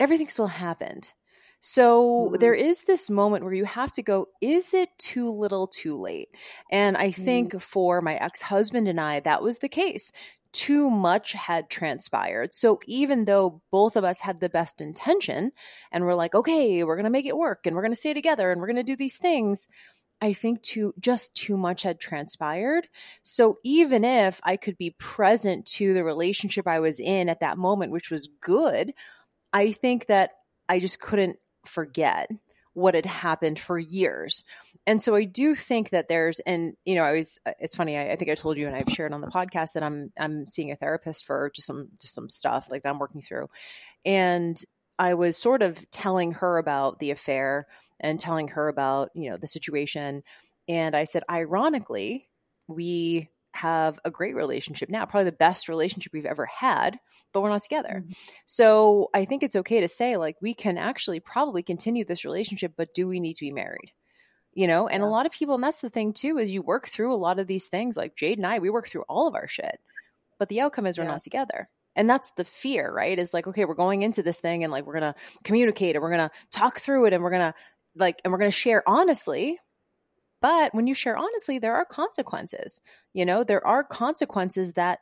everything 0.00 0.28
still 0.28 0.46
happened 0.46 1.12
so 1.60 2.26
mm-hmm. 2.26 2.34
there 2.36 2.54
is 2.54 2.84
this 2.84 3.10
moment 3.10 3.44
where 3.44 3.54
you 3.54 3.64
have 3.64 3.92
to 3.92 4.02
go, 4.02 4.28
is 4.40 4.74
it 4.74 4.90
too 4.98 5.30
little 5.30 5.66
too 5.66 5.98
late? 5.98 6.28
And 6.70 6.96
I 6.96 7.10
think 7.10 7.50
mm-hmm. 7.50 7.58
for 7.58 8.00
my 8.00 8.14
ex 8.14 8.42
husband 8.42 8.88
and 8.88 9.00
I, 9.00 9.20
that 9.20 9.42
was 9.42 9.58
the 9.58 9.68
case. 9.68 10.12
Too 10.52 10.90
much 10.90 11.32
had 11.32 11.68
transpired. 11.68 12.52
So 12.52 12.80
even 12.86 13.24
though 13.24 13.62
both 13.70 13.96
of 13.96 14.04
us 14.04 14.20
had 14.20 14.38
the 14.40 14.48
best 14.48 14.80
intention 14.80 15.52
and 15.92 16.04
we're 16.04 16.14
like, 16.14 16.34
okay, 16.34 16.82
we're 16.84 16.96
going 16.96 17.04
to 17.04 17.10
make 17.10 17.26
it 17.26 17.36
work 17.36 17.66
and 17.66 17.76
we're 17.76 17.82
going 17.82 17.92
to 17.92 17.96
stay 17.96 18.14
together 18.14 18.50
and 18.50 18.60
we're 18.60 18.66
going 18.66 18.76
to 18.76 18.82
do 18.82 18.96
these 18.96 19.18
things. 19.18 19.68
I 20.20 20.32
think 20.32 20.62
too 20.62 20.94
just 20.98 21.36
too 21.36 21.56
much 21.56 21.82
had 21.82 22.00
transpired. 22.00 22.88
So 23.22 23.58
even 23.62 24.04
if 24.04 24.40
I 24.42 24.56
could 24.56 24.76
be 24.76 24.96
present 24.98 25.64
to 25.66 25.94
the 25.94 26.02
relationship 26.02 26.66
I 26.66 26.80
was 26.80 26.98
in 26.98 27.28
at 27.28 27.40
that 27.40 27.58
moment, 27.58 27.92
which 27.92 28.10
was 28.10 28.28
good, 28.40 28.94
I 29.52 29.70
think 29.70 30.06
that 30.06 30.32
I 30.68 30.80
just 30.80 31.00
couldn't 31.00 31.38
forget 31.68 32.30
what 32.74 32.94
had 32.94 33.06
happened 33.06 33.58
for 33.58 33.78
years. 33.78 34.44
And 34.86 35.02
so 35.02 35.16
I 35.16 35.24
do 35.24 35.54
think 35.56 35.90
that 35.90 36.06
there's, 36.06 36.38
and 36.40 36.74
you 36.84 36.94
know, 36.94 37.02
I 37.02 37.12
was, 37.12 37.40
it's 37.58 37.74
funny. 37.74 37.98
I, 37.98 38.12
I, 38.12 38.16
think 38.16 38.30
I 38.30 38.36
told 38.36 38.56
you, 38.56 38.68
and 38.68 38.76
I've 38.76 38.92
shared 38.92 39.12
on 39.12 39.20
the 39.20 39.26
podcast 39.26 39.72
that 39.74 39.82
I'm, 39.82 40.12
I'm 40.18 40.46
seeing 40.46 40.70
a 40.70 40.76
therapist 40.76 41.26
for 41.26 41.50
just 41.54 41.66
some, 41.66 41.88
just 42.00 42.14
some 42.14 42.28
stuff 42.28 42.68
like 42.70 42.84
that 42.84 42.90
I'm 42.90 43.00
working 43.00 43.20
through. 43.20 43.48
And 44.04 44.56
I 44.96 45.14
was 45.14 45.36
sort 45.36 45.62
of 45.62 45.90
telling 45.90 46.32
her 46.34 46.58
about 46.58 47.00
the 47.00 47.10
affair 47.10 47.66
and 47.98 48.18
telling 48.18 48.48
her 48.48 48.68
about, 48.68 49.10
you 49.14 49.30
know, 49.30 49.36
the 49.36 49.48
situation. 49.48 50.22
And 50.68 50.94
I 50.94 51.04
said, 51.04 51.24
ironically, 51.28 52.28
we 52.68 53.28
have 53.52 53.98
a 54.04 54.10
great 54.10 54.34
relationship 54.34 54.88
now, 54.88 55.04
probably 55.04 55.24
the 55.24 55.32
best 55.32 55.68
relationship 55.68 56.12
we've 56.12 56.26
ever 56.26 56.46
had, 56.46 56.98
but 57.32 57.42
we're 57.42 57.48
not 57.48 57.62
together. 57.62 58.02
Mm-hmm. 58.04 58.12
So 58.46 59.08
I 59.14 59.24
think 59.24 59.42
it's 59.42 59.56
okay 59.56 59.80
to 59.80 59.88
say, 59.88 60.16
like, 60.16 60.36
we 60.40 60.54
can 60.54 60.78
actually 60.78 61.20
probably 61.20 61.62
continue 61.62 62.04
this 62.04 62.24
relationship, 62.24 62.74
but 62.76 62.94
do 62.94 63.08
we 63.08 63.20
need 63.20 63.34
to 63.36 63.44
be 63.44 63.52
married? 63.52 63.92
You 64.54 64.66
know, 64.66 64.88
and 64.88 65.02
yeah. 65.02 65.08
a 65.08 65.10
lot 65.10 65.26
of 65.26 65.32
people, 65.32 65.54
and 65.54 65.64
that's 65.64 65.80
the 65.80 65.90
thing 65.90 66.12
too, 66.12 66.38
is 66.38 66.50
you 66.50 66.62
work 66.62 66.88
through 66.88 67.14
a 67.14 67.16
lot 67.16 67.38
of 67.38 67.46
these 67.46 67.68
things. 67.68 67.96
Like 67.96 68.16
Jade 68.16 68.38
and 68.38 68.46
I, 68.46 68.58
we 68.58 68.70
work 68.70 68.88
through 68.88 69.04
all 69.08 69.28
of 69.28 69.34
our 69.34 69.46
shit, 69.48 69.78
but 70.38 70.48
the 70.48 70.60
outcome 70.60 70.86
is 70.86 70.98
we're 70.98 71.04
yeah. 71.04 71.12
not 71.12 71.22
together. 71.22 71.68
And 71.94 72.08
that's 72.08 72.30
the 72.32 72.44
fear, 72.44 72.92
right? 72.92 73.18
Is 73.18 73.34
like, 73.34 73.46
okay, 73.48 73.64
we're 73.64 73.74
going 73.74 74.02
into 74.02 74.22
this 74.22 74.40
thing 74.40 74.62
and 74.62 74.72
like 74.72 74.86
we're 74.86 74.94
gonna 74.94 75.14
communicate 75.42 75.96
and 75.96 76.02
we're 76.02 76.10
gonna 76.10 76.30
talk 76.50 76.78
through 76.78 77.06
it 77.06 77.12
and 77.12 77.22
we're 77.22 77.30
gonna 77.30 77.54
like 77.96 78.20
and 78.24 78.32
we're 78.32 78.38
gonna 78.38 78.50
share 78.52 78.82
honestly 78.86 79.58
but 80.40 80.74
when 80.74 80.86
you 80.86 80.94
share 80.94 81.16
honestly, 81.16 81.58
there 81.58 81.74
are 81.74 81.84
consequences. 81.84 82.80
You 83.12 83.26
know, 83.26 83.44
there 83.44 83.66
are 83.66 83.84
consequences 83.84 84.74
that 84.74 85.00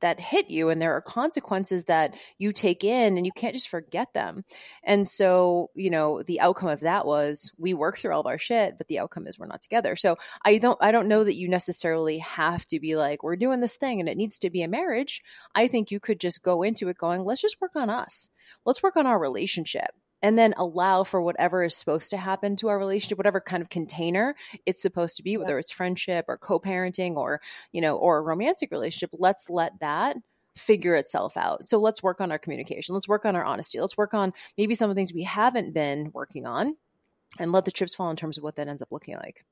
that 0.00 0.20
hit 0.20 0.50
you 0.50 0.68
and 0.68 0.80
there 0.80 0.94
are 0.94 1.00
consequences 1.00 1.84
that 1.84 2.14
you 2.38 2.52
take 2.52 2.84
in 2.84 3.16
and 3.16 3.24
you 3.24 3.32
can't 3.32 3.54
just 3.54 3.68
forget 3.68 4.12
them. 4.12 4.44
And 4.84 5.06
so, 5.06 5.70
you 5.74 5.90
know, 5.90 6.22
the 6.22 6.40
outcome 6.40 6.68
of 6.68 6.80
that 6.80 7.06
was 7.06 7.50
we 7.58 7.74
work 7.74 7.96
through 7.98 8.12
all 8.12 8.20
of 8.20 8.26
our 8.26 8.38
shit, 8.38 8.76
but 8.76 8.88
the 8.88 8.98
outcome 8.98 9.26
is 9.26 9.38
we're 9.38 9.46
not 9.46 9.62
together. 9.62 9.96
So 9.96 10.16
I 10.44 10.58
don't 10.58 10.78
I 10.80 10.92
don't 10.92 11.08
know 11.08 11.24
that 11.24 11.36
you 11.36 11.48
necessarily 11.48 12.18
have 12.18 12.66
to 12.66 12.80
be 12.80 12.96
like, 12.96 13.22
we're 13.22 13.36
doing 13.36 13.60
this 13.60 13.76
thing 13.76 14.00
and 14.00 14.08
it 14.08 14.16
needs 14.16 14.38
to 14.40 14.50
be 14.50 14.62
a 14.62 14.68
marriage. 14.68 15.22
I 15.54 15.68
think 15.68 15.90
you 15.90 16.00
could 16.00 16.20
just 16.20 16.42
go 16.42 16.62
into 16.62 16.88
it 16.88 16.98
going, 16.98 17.24
let's 17.24 17.40
just 17.40 17.60
work 17.60 17.76
on 17.76 17.90
us. 17.90 18.28
Let's 18.64 18.82
work 18.82 18.96
on 18.96 19.06
our 19.06 19.18
relationship 19.18 19.90
and 20.22 20.38
then 20.38 20.54
allow 20.56 21.04
for 21.04 21.20
whatever 21.20 21.62
is 21.62 21.76
supposed 21.76 22.10
to 22.10 22.16
happen 22.16 22.56
to 22.56 22.68
our 22.68 22.78
relationship 22.78 23.18
whatever 23.18 23.40
kind 23.40 23.62
of 23.62 23.68
container 23.68 24.34
it's 24.64 24.82
supposed 24.82 25.16
to 25.16 25.22
be 25.22 25.36
whether 25.36 25.58
it's 25.58 25.70
friendship 25.70 26.24
or 26.28 26.38
co-parenting 26.38 27.16
or 27.16 27.40
you 27.72 27.80
know 27.80 27.96
or 27.96 28.18
a 28.18 28.22
romantic 28.22 28.70
relationship 28.70 29.10
let's 29.18 29.50
let 29.50 29.78
that 29.80 30.16
figure 30.56 30.94
itself 30.94 31.36
out. 31.36 31.64
So 31.64 31.78
let's 31.78 32.02
work 32.02 32.20
on 32.20 32.32
our 32.32 32.38
communication. 32.38 32.94
Let's 32.94 33.06
work 33.06 33.24
on 33.24 33.36
our 33.36 33.44
honesty. 33.44 33.78
Let's 33.78 33.96
work 33.96 34.14
on 34.14 34.32
maybe 34.56 34.74
some 34.74 34.90
of 34.90 34.96
the 34.96 34.98
things 34.98 35.12
we 35.12 35.22
haven't 35.22 35.74
been 35.74 36.10
working 36.12 36.46
on 36.46 36.76
and 37.38 37.52
let 37.52 37.64
the 37.66 37.70
chips 37.70 37.94
fall 37.94 38.10
in 38.10 38.16
terms 38.16 38.38
of 38.38 38.44
what 38.44 38.56
that 38.56 38.68
ends 38.68 38.82
up 38.82 38.90
looking 38.90 39.16
like. 39.16 39.44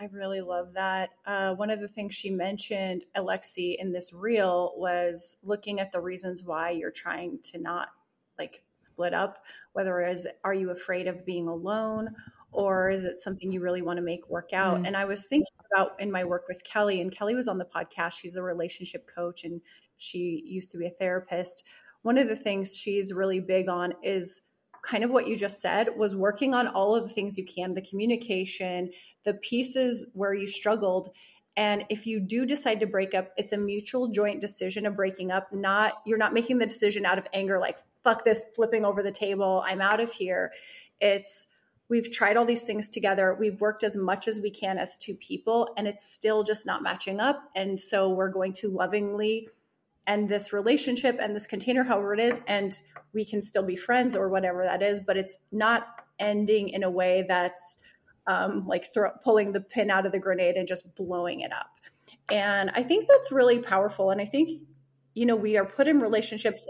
I 0.00 0.04
really 0.12 0.40
love 0.40 0.74
that. 0.74 1.10
Uh, 1.26 1.54
one 1.54 1.70
of 1.70 1.80
the 1.80 1.88
things 1.88 2.14
she 2.14 2.30
mentioned, 2.30 3.02
Alexi, 3.16 3.76
in 3.78 3.92
this 3.92 4.12
reel 4.12 4.72
was 4.76 5.36
looking 5.42 5.80
at 5.80 5.92
the 5.92 6.00
reasons 6.00 6.42
why 6.42 6.70
you're 6.70 6.92
trying 6.92 7.40
to 7.52 7.58
not 7.58 7.88
like 8.38 8.62
split 8.80 9.14
up 9.14 9.42
whether 9.72 10.00
it 10.00 10.12
is 10.12 10.26
are 10.44 10.54
you 10.54 10.70
afraid 10.70 11.06
of 11.06 11.24
being 11.24 11.48
alone 11.48 12.14
or 12.50 12.88
is 12.88 13.04
it 13.04 13.16
something 13.16 13.52
you 13.52 13.60
really 13.60 13.82
want 13.82 13.98
to 13.98 14.02
make 14.02 14.28
work 14.28 14.50
out? 14.52 14.78
Mm. 14.78 14.86
and 14.88 14.96
i 14.96 15.04
was 15.04 15.26
thinking 15.26 15.52
about 15.72 16.00
in 16.00 16.10
my 16.10 16.24
work 16.24 16.44
with 16.48 16.62
kelly 16.64 17.00
and 17.00 17.14
kelly 17.14 17.34
was 17.34 17.48
on 17.48 17.58
the 17.58 17.64
podcast 17.64 18.12
she's 18.12 18.36
a 18.36 18.42
relationship 18.42 19.08
coach 19.14 19.44
and 19.44 19.60
she 19.98 20.42
used 20.46 20.70
to 20.70 20.78
be 20.78 20.86
a 20.86 20.90
therapist. 20.90 21.64
One 22.02 22.16
of 22.16 22.28
the 22.28 22.36
things 22.36 22.74
she's 22.74 23.12
really 23.12 23.40
big 23.40 23.68
on 23.68 23.92
is 24.02 24.40
kind 24.82 25.04
of 25.04 25.10
what 25.10 25.26
you 25.26 25.36
just 25.36 25.60
said 25.60 25.88
was 25.96 26.14
working 26.14 26.54
on 26.54 26.68
all 26.68 26.94
of 26.94 27.08
the 27.08 27.14
things 27.14 27.36
you 27.36 27.44
can 27.44 27.74
the 27.74 27.82
communication 27.82 28.90
the 29.24 29.34
pieces 29.34 30.06
where 30.14 30.32
you 30.32 30.46
struggled. 30.46 31.10
And 31.56 31.84
if 31.90 32.06
you 32.06 32.20
do 32.20 32.46
decide 32.46 32.78
to 32.80 32.86
break 32.86 33.12
up 33.12 33.32
it's 33.36 33.52
a 33.52 33.58
mutual 33.58 34.08
joint 34.08 34.40
decision 34.40 34.86
of 34.86 34.94
breaking 34.94 35.32
up 35.32 35.52
not 35.52 35.94
you're 36.06 36.16
not 36.16 36.32
making 36.32 36.58
the 36.58 36.66
decision 36.66 37.04
out 37.04 37.18
of 37.18 37.26
anger 37.34 37.58
like 37.58 37.78
fuck 38.08 38.24
this 38.24 38.44
flipping 38.54 38.86
over 38.86 39.02
the 39.02 39.12
table 39.12 39.62
i'm 39.66 39.82
out 39.82 40.00
of 40.00 40.10
here. 40.10 40.52
It's 41.00 41.46
we've 41.88 42.10
tried 42.10 42.36
all 42.36 42.44
these 42.44 42.64
things 42.64 42.90
together. 42.90 43.36
We've 43.38 43.60
worked 43.60 43.82
as 43.82 43.96
much 43.96 44.28
as 44.28 44.40
we 44.40 44.50
can 44.50 44.78
as 44.78 44.98
two 44.98 45.14
people 45.14 45.70
and 45.76 45.86
it's 45.86 46.10
still 46.10 46.42
just 46.42 46.66
not 46.66 46.82
matching 46.82 47.20
up. 47.20 47.42
And 47.56 47.80
so 47.80 48.10
we're 48.10 48.30
going 48.30 48.52
to 48.54 48.68
lovingly 48.68 49.48
end 50.06 50.28
this 50.28 50.52
relationship 50.52 51.18
and 51.20 51.36
this 51.36 51.46
container 51.46 51.84
however 51.84 52.14
it 52.14 52.20
is 52.20 52.40
and 52.46 52.80
we 53.12 53.26
can 53.26 53.42
still 53.42 53.62
be 53.62 53.76
friends 53.76 54.16
or 54.16 54.30
whatever 54.30 54.64
that 54.64 54.82
is 54.82 55.00
but 55.00 55.18
it's 55.18 55.38
not 55.52 55.86
ending 56.18 56.70
in 56.70 56.82
a 56.82 56.90
way 56.90 57.26
that's 57.28 57.76
um, 58.26 58.66
like 58.66 58.90
throw, 58.94 59.10
pulling 59.22 59.52
the 59.52 59.60
pin 59.60 59.90
out 59.90 60.06
of 60.06 60.12
the 60.12 60.18
grenade 60.18 60.56
and 60.56 60.66
just 60.66 60.94
blowing 60.94 61.40
it 61.40 61.52
up. 61.52 61.70
And 62.30 62.70
i 62.74 62.82
think 62.82 63.06
that's 63.06 63.30
really 63.30 63.58
powerful 63.58 64.10
and 64.10 64.18
i 64.18 64.24
think 64.24 64.62
you 65.12 65.26
know 65.26 65.36
we 65.36 65.58
are 65.58 65.66
put 65.66 65.86
in 65.86 66.00
relationships 66.00 66.66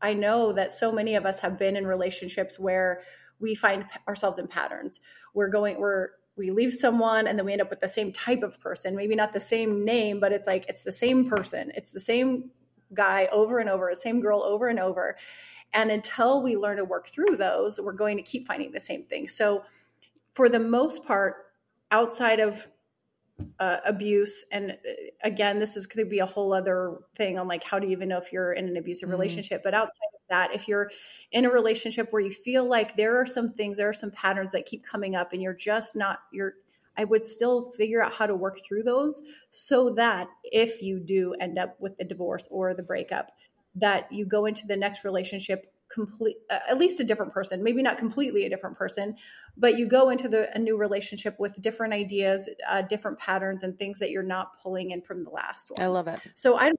I 0.00 0.14
know 0.14 0.52
that 0.52 0.72
so 0.72 0.92
many 0.92 1.14
of 1.14 1.26
us 1.26 1.38
have 1.40 1.58
been 1.58 1.76
in 1.76 1.86
relationships 1.86 2.58
where 2.58 3.02
we 3.38 3.54
find 3.54 3.84
ourselves 4.08 4.38
in 4.38 4.46
patterns. 4.46 5.00
We're 5.34 5.48
going, 5.48 5.78
we're, 5.78 6.10
we 6.36 6.50
leave 6.50 6.74
someone 6.74 7.26
and 7.26 7.38
then 7.38 7.46
we 7.46 7.52
end 7.52 7.62
up 7.62 7.70
with 7.70 7.80
the 7.80 7.88
same 7.88 8.12
type 8.12 8.42
of 8.42 8.60
person, 8.60 8.94
maybe 8.94 9.14
not 9.14 9.32
the 9.32 9.40
same 9.40 9.84
name, 9.84 10.20
but 10.20 10.32
it's 10.32 10.46
like 10.46 10.66
it's 10.68 10.82
the 10.82 10.92
same 10.92 11.28
person. 11.28 11.72
It's 11.74 11.92
the 11.92 12.00
same 12.00 12.50
guy 12.94 13.28
over 13.32 13.58
and 13.58 13.68
over, 13.68 13.88
the 13.90 13.96
same 13.96 14.20
girl 14.20 14.42
over 14.42 14.68
and 14.68 14.78
over. 14.78 15.16
And 15.72 15.90
until 15.90 16.42
we 16.42 16.56
learn 16.56 16.76
to 16.76 16.84
work 16.84 17.08
through 17.08 17.36
those, 17.36 17.80
we're 17.80 17.92
going 17.92 18.16
to 18.16 18.22
keep 18.22 18.46
finding 18.46 18.72
the 18.72 18.80
same 18.80 19.04
thing. 19.04 19.28
So, 19.28 19.64
for 20.34 20.48
the 20.48 20.60
most 20.60 21.04
part, 21.04 21.46
outside 21.90 22.40
of 22.40 22.68
uh, 23.58 23.78
abuse 23.84 24.44
and 24.50 24.72
uh, 24.72 24.92
again 25.22 25.58
this 25.58 25.76
is 25.76 25.86
going 25.86 26.04
to 26.04 26.08
be 26.08 26.20
a 26.20 26.26
whole 26.26 26.52
other 26.52 26.98
thing 27.16 27.38
on 27.38 27.46
like 27.46 27.62
how 27.62 27.78
do 27.78 27.86
you 27.86 27.92
even 27.92 28.08
know 28.08 28.18
if 28.18 28.32
you're 28.32 28.52
in 28.52 28.66
an 28.66 28.76
abusive 28.76 29.08
mm-hmm. 29.08 29.18
relationship 29.18 29.62
but 29.62 29.74
outside 29.74 30.08
of 30.14 30.20
that 30.30 30.54
if 30.54 30.66
you're 30.66 30.90
in 31.32 31.44
a 31.44 31.50
relationship 31.50 32.08
where 32.12 32.22
you 32.22 32.30
feel 32.30 32.66
like 32.66 32.96
there 32.96 33.20
are 33.20 33.26
some 33.26 33.52
things 33.52 33.76
there 33.76 33.88
are 33.88 33.94
some 33.94 34.10
patterns 34.10 34.52
that 34.52 34.64
keep 34.64 34.84
coming 34.84 35.14
up 35.14 35.32
and 35.32 35.42
you're 35.42 35.54
just 35.54 35.96
not 35.96 36.20
you're 36.32 36.54
i 36.96 37.04
would 37.04 37.24
still 37.24 37.70
figure 37.70 38.02
out 38.02 38.12
how 38.12 38.26
to 38.26 38.34
work 38.34 38.58
through 38.66 38.82
those 38.82 39.22
so 39.50 39.90
that 39.90 40.28
if 40.44 40.80
you 40.80 40.98
do 40.98 41.34
end 41.40 41.58
up 41.58 41.76
with 41.78 41.96
the 41.98 42.04
divorce 42.04 42.48
or 42.50 42.72
the 42.72 42.82
breakup 42.82 43.32
that 43.74 44.10
you 44.10 44.24
go 44.24 44.46
into 44.46 44.66
the 44.66 44.76
next 44.76 45.04
relationship 45.04 45.72
complete 45.96 46.36
at 46.50 46.78
least 46.78 47.00
a 47.00 47.04
different 47.04 47.32
person 47.32 47.62
maybe 47.62 47.82
not 47.82 47.96
completely 47.96 48.44
a 48.44 48.50
different 48.50 48.76
person 48.76 49.16
but 49.56 49.78
you 49.78 49.88
go 49.88 50.10
into 50.10 50.28
the 50.28 50.54
a 50.54 50.58
new 50.58 50.76
relationship 50.76 51.34
with 51.40 51.58
different 51.62 51.94
ideas 51.94 52.48
uh, 52.68 52.82
different 52.82 53.18
patterns 53.18 53.62
and 53.62 53.78
things 53.78 53.98
that 53.98 54.10
you're 54.10 54.22
not 54.22 54.52
pulling 54.62 54.90
in 54.90 55.00
from 55.00 55.24
the 55.24 55.30
last 55.30 55.70
one. 55.70 55.80
i 55.80 55.90
love 55.90 56.06
it. 56.06 56.20
So 56.34 56.58
i 56.58 56.70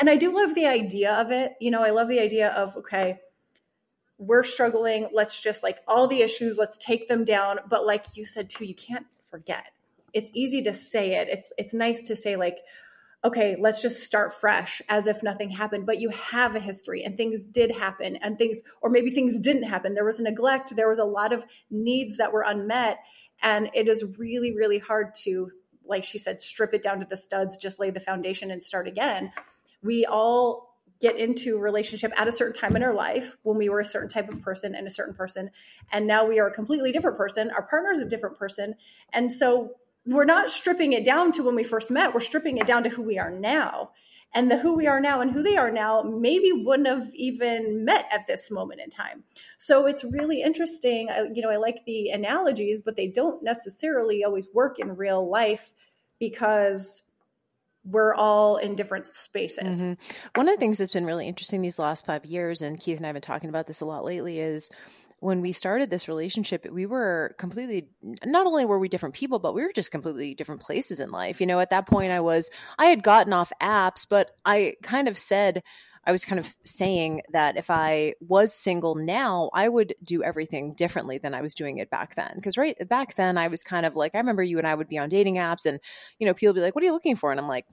and 0.00 0.08
i 0.08 0.16
do 0.16 0.34
love 0.34 0.54
the 0.54 0.66
idea 0.66 1.12
of 1.12 1.30
it 1.30 1.52
you 1.60 1.70
know 1.70 1.82
i 1.82 1.90
love 1.90 2.08
the 2.08 2.18
idea 2.18 2.48
of 2.48 2.74
okay 2.78 3.20
we're 4.16 4.42
struggling 4.42 5.08
let's 5.12 5.38
just 5.40 5.62
like 5.62 5.78
all 5.86 6.08
the 6.08 6.22
issues 6.22 6.56
let's 6.56 6.78
take 6.78 7.08
them 7.08 7.24
down 7.24 7.58
but 7.68 7.84
like 7.84 8.16
you 8.16 8.24
said 8.24 8.48
too 8.48 8.64
you 8.64 8.74
can't 8.74 9.06
forget. 9.32 9.64
It's 10.12 10.30
easy 10.34 10.62
to 10.62 10.74
say 10.74 11.16
it 11.16 11.28
it's 11.28 11.52
it's 11.58 11.74
nice 11.74 12.00
to 12.02 12.16
say 12.16 12.36
like 12.36 12.58
okay, 13.24 13.56
let's 13.58 13.80
just 13.80 14.02
start 14.02 14.34
fresh 14.34 14.82
as 14.88 15.06
if 15.06 15.22
nothing 15.22 15.50
happened. 15.50 15.86
But 15.86 16.00
you 16.00 16.10
have 16.10 16.56
a 16.56 16.60
history 16.60 17.04
and 17.04 17.16
things 17.16 17.44
did 17.44 17.70
happen 17.70 18.16
and 18.16 18.36
things, 18.36 18.62
or 18.80 18.90
maybe 18.90 19.10
things 19.10 19.38
didn't 19.38 19.64
happen. 19.64 19.94
There 19.94 20.04
was 20.04 20.20
a 20.20 20.24
neglect, 20.24 20.74
there 20.74 20.88
was 20.88 20.98
a 20.98 21.04
lot 21.04 21.32
of 21.32 21.44
needs 21.70 22.16
that 22.16 22.32
were 22.32 22.42
unmet. 22.42 22.98
And 23.40 23.70
it 23.74 23.88
is 23.88 24.04
really, 24.18 24.54
really 24.54 24.78
hard 24.78 25.14
to, 25.22 25.50
like 25.84 26.04
she 26.04 26.18
said, 26.18 26.40
strip 26.40 26.74
it 26.74 26.82
down 26.82 27.00
to 27.00 27.06
the 27.08 27.16
studs, 27.16 27.56
just 27.56 27.78
lay 27.78 27.90
the 27.90 28.00
foundation 28.00 28.50
and 28.50 28.62
start 28.62 28.88
again. 28.88 29.32
We 29.82 30.04
all 30.04 30.72
get 31.00 31.16
into 31.16 31.58
relationship 31.58 32.12
at 32.16 32.28
a 32.28 32.32
certain 32.32 32.54
time 32.54 32.76
in 32.76 32.82
our 32.82 32.94
life 32.94 33.36
when 33.42 33.56
we 33.56 33.68
were 33.68 33.80
a 33.80 33.84
certain 33.84 34.08
type 34.08 34.28
of 34.28 34.40
person 34.40 34.76
and 34.76 34.86
a 34.86 34.90
certain 34.90 35.12
person 35.12 35.50
and 35.90 36.06
now 36.06 36.24
we 36.24 36.38
are 36.38 36.46
a 36.46 36.52
completely 36.54 36.92
different 36.92 37.16
person 37.16 37.50
our 37.50 37.66
partner 37.66 37.90
is 37.90 38.00
a 38.00 38.08
different 38.08 38.38
person 38.38 38.72
and 39.12 39.30
so 39.30 39.72
we're 40.04 40.24
not 40.24 40.50
stripping 40.50 40.92
it 40.92 41.04
down 41.04 41.32
to 41.32 41.42
when 41.42 41.54
we 41.54 41.64
first 41.64 41.90
met. 41.90 42.14
We're 42.14 42.20
stripping 42.20 42.58
it 42.58 42.66
down 42.66 42.82
to 42.84 42.90
who 42.90 43.02
we 43.02 43.18
are 43.18 43.30
now. 43.30 43.90
And 44.34 44.50
the 44.50 44.56
who 44.56 44.74
we 44.74 44.86
are 44.86 44.98
now 44.98 45.20
and 45.20 45.30
who 45.30 45.42
they 45.42 45.58
are 45.58 45.70
now 45.70 46.02
maybe 46.02 46.52
wouldn't 46.52 46.88
have 46.88 47.10
even 47.14 47.84
met 47.84 48.06
at 48.10 48.26
this 48.26 48.50
moment 48.50 48.80
in 48.80 48.88
time. 48.88 49.24
So 49.58 49.84
it's 49.84 50.04
really 50.04 50.40
interesting. 50.40 51.08
You 51.34 51.42
know, 51.42 51.50
I 51.50 51.56
like 51.56 51.84
the 51.84 52.08
analogies, 52.08 52.80
but 52.80 52.96
they 52.96 53.08
don't 53.08 53.42
necessarily 53.42 54.24
always 54.24 54.48
work 54.54 54.78
in 54.78 54.96
real 54.96 55.28
life 55.28 55.70
because 56.18 57.02
we're 57.84 58.14
all 58.14 58.56
in 58.56 58.74
different 58.74 59.06
spaces. 59.06 59.82
Mm-hmm. 59.82 59.92
One 60.36 60.48
of 60.48 60.54
the 60.54 60.60
things 60.60 60.78
that's 60.78 60.92
been 60.92 61.04
really 61.04 61.28
interesting 61.28 61.60
these 61.60 61.80
last 61.80 62.06
five 62.06 62.24
years, 62.24 62.62
and 62.62 62.78
Keith 62.80 62.96
and 62.96 63.04
I 63.04 63.08
have 63.08 63.14
been 63.14 63.22
talking 63.22 63.50
about 63.50 63.66
this 63.66 63.80
a 63.80 63.84
lot 63.84 64.04
lately, 64.04 64.38
is 64.38 64.70
when 65.22 65.40
we 65.40 65.52
started 65.52 65.88
this 65.88 66.08
relationship, 66.08 66.66
we 66.68 66.84
were 66.84 67.36
completely, 67.38 67.88
not 68.24 68.44
only 68.44 68.64
were 68.64 68.80
we 68.80 68.88
different 68.88 69.14
people, 69.14 69.38
but 69.38 69.54
we 69.54 69.62
were 69.62 69.72
just 69.72 69.92
completely 69.92 70.34
different 70.34 70.60
places 70.60 70.98
in 70.98 71.12
life. 71.12 71.40
You 71.40 71.46
know, 71.46 71.60
at 71.60 71.70
that 71.70 71.86
point, 71.86 72.10
I 72.10 72.18
was, 72.18 72.50
I 72.76 72.86
had 72.86 73.04
gotten 73.04 73.32
off 73.32 73.52
apps, 73.62 74.04
but 74.08 74.32
I 74.44 74.74
kind 74.82 75.06
of 75.06 75.16
said, 75.16 75.62
I 76.04 76.10
was 76.10 76.24
kind 76.24 76.40
of 76.40 76.52
saying 76.64 77.22
that 77.30 77.56
if 77.56 77.70
I 77.70 78.14
was 78.20 78.52
single 78.52 78.96
now, 78.96 79.50
I 79.54 79.68
would 79.68 79.94
do 80.02 80.24
everything 80.24 80.74
differently 80.74 81.18
than 81.18 81.34
I 81.34 81.40
was 81.40 81.54
doing 81.54 81.78
it 81.78 81.88
back 81.88 82.16
then. 82.16 82.32
Because 82.34 82.58
right 82.58 82.76
back 82.88 83.14
then, 83.14 83.38
I 83.38 83.46
was 83.46 83.62
kind 83.62 83.86
of 83.86 83.94
like, 83.94 84.16
I 84.16 84.18
remember 84.18 84.42
you 84.42 84.58
and 84.58 84.66
I 84.66 84.74
would 84.74 84.88
be 84.88 84.98
on 84.98 85.08
dating 85.08 85.36
apps, 85.36 85.66
and, 85.66 85.78
you 86.18 86.26
know, 86.26 86.34
people 86.34 86.52
would 86.52 86.58
be 86.58 86.62
like, 86.62 86.74
What 86.74 86.82
are 86.82 86.86
you 86.86 86.92
looking 86.92 87.14
for? 87.14 87.30
And 87.30 87.38
I'm 87.38 87.46
like, 87.46 87.66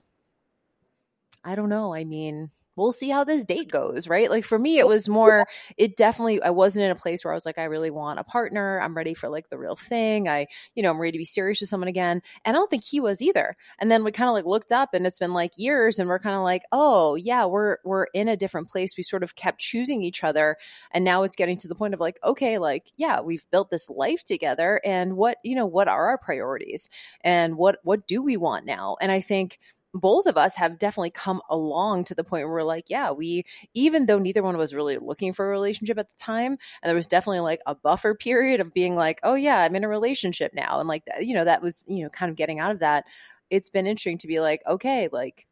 I 1.42 1.56
don't 1.56 1.68
know. 1.68 1.92
I 1.92 2.04
mean, 2.04 2.50
we'll 2.76 2.92
see 2.92 3.08
how 3.08 3.24
this 3.24 3.44
date 3.44 3.70
goes, 3.70 4.08
right? 4.08 4.30
Like 4.30 4.44
for 4.44 4.58
me, 4.58 4.78
it 4.78 4.86
was 4.86 5.08
more, 5.08 5.46
it 5.76 5.96
definitely, 5.96 6.42
I 6.42 6.50
wasn't 6.50 6.84
in 6.84 6.90
a 6.90 6.96
place 6.96 7.24
where 7.24 7.32
I 7.32 7.36
was 7.36 7.44
like, 7.44 7.58
I 7.58 7.64
really 7.64 7.90
want 7.90 8.20
a 8.20 8.24
partner. 8.24 8.80
I'm 8.80 8.96
ready 8.96 9.14
for 9.14 9.28
like 9.28 9.48
the 9.48 9.58
real 9.58 9.76
thing. 9.76 10.28
I, 10.28 10.46
you 10.74 10.82
know, 10.82 10.90
I'm 10.90 11.00
ready 11.00 11.12
to 11.12 11.18
be 11.18 11.24
serious 11.24 11.60
with 11.60 11.68
someone 11.68 11.88
again. 11.88 12.22
And 12.44 12.56
I 12.56 12.58
don't 12.58 12.70
think 12.70 12.84
he 12.84 13.00
was 13.00 13.20
either. 13.20 13.56
And 13.78 13.90
then 13.90 14.04
we 14.04 14.12
kind 14.12 14.28
of 14.28 14.34
like 14.34 14.46
looked 14.46 14.72
up 14.72 14.94
and 14.94 15.06
it's 15.06 15.18
been 15.18 15.34
like 15.34 15.50
years 15.56 15.98
and 15.98 16.08
we're 16.08 16.18
kind 16.18 16.36
of 16.36 16.42
like, 16.42 16.62
oh 16.72 17.16
yeah, 17.16 17.46
we're, 17.46 17.78
we're 17.84 18.06
in 18.14 18.28
a 18.28 18.36
different 18.36 18.68
place. 18.68 18.96
We 18.96 19.02
sort 19.02 19.22
of 19.22 19.34
kept 19.34 19.60
choosing 19.60 20.02
each 20.02 20.24
other. 20.24 20.56
And 20.92 21.04
now 21.04 21.24
it's 21.24 21.36
getting 21.36 21.56
to 21.58 21.68
the 21.68 21.74
point 21.74 21.94
of 21.94 22.00
like, 22.00 22.18
okay, 22.24 22.58
like, 22.58 22.84
yeah, 22.96 23.20
we've 23.20 23.44
built 23.50 23.70
this 23.70 23.90
life 23.90 24.24
together 24.24 24.80
and 24.84 25.16
what, 25.16 25.38
you 25.44 25.56
know, 25.56 25.66
what 25.66 25.88
are 25.88 26.08
our 26.08 26.18
priorities 26.18 26.88
and 27.22 27.56
what, 27.56 27.78
what 27.82 28.06
do 28.06 28.22
we 28.22 28.36
want 28.36 28.64
now? 28.64 28.96
And 29.00 29.10
I 29.10 29.20
think, 29.20 29.58
both 29.92 30.26
of 30.26 30.36
us 30.36 30.56
have 30.56 30.78
definitely 30.78 31.10
come 31.10 31.40
along 31.48 32.04
to 32.04 32.14
the 32.14 32.24
point 32.24 32.44
where 32.44 32.54
we're 32.54 32.62
like, 32.62 32.84
yeah, 32.88 33.10
we, 33.10 33.44
even 33.74 34.06
though 34.06 34.18
neither 34.18 34.42
one 34.42 34.56
was 34.56 34.74
really 34.74 34.98
looking 34.98 35.32
for 35.32 35.46
a 35.46 35.50
relationship 35.50 35.98
at 35.98 36.08
the 36.08 36.16
time, 36.16 36.52
and 36.52 36.88
there 36.88 36.94
was 36.94 37.06
definitely 37.06 37.40
like 37.40 37.60
a 37.66 37.74
buffer 37.74 38.14
period 38.14 38.60
of 38.60 38.72
being 38.72 38.94
like, 38.94 39.20
oh, 39.22 39.34
yeah, 39.34 39.58
I'm 39.58 39.74
in 39.74 39.84
a 39.84 39.88
relationship 39.88 40.52
now. 40.54 40.78
And 40.78 40.88
like, 40.88 41.02
you 41.20 41.34
know, 41.34 41.44
that 41.44 41.62
was, 41.62 41.84
you 41.88 42.04
know, 42.04 42.10
kind 42.10 42.30
of 42.30 42.36
getting 42.36 42.60
out 42.60 42.72
of 42.72 42.80
that. 42.80 43.04
It's 43.50 43.70
been 43.70 43.86
interesting 43.86 44.18
to 44.18 44.28
be 44.28 44.40
like, 44.40 44.62
okay, 44.66 45.08
like 45.10 45.46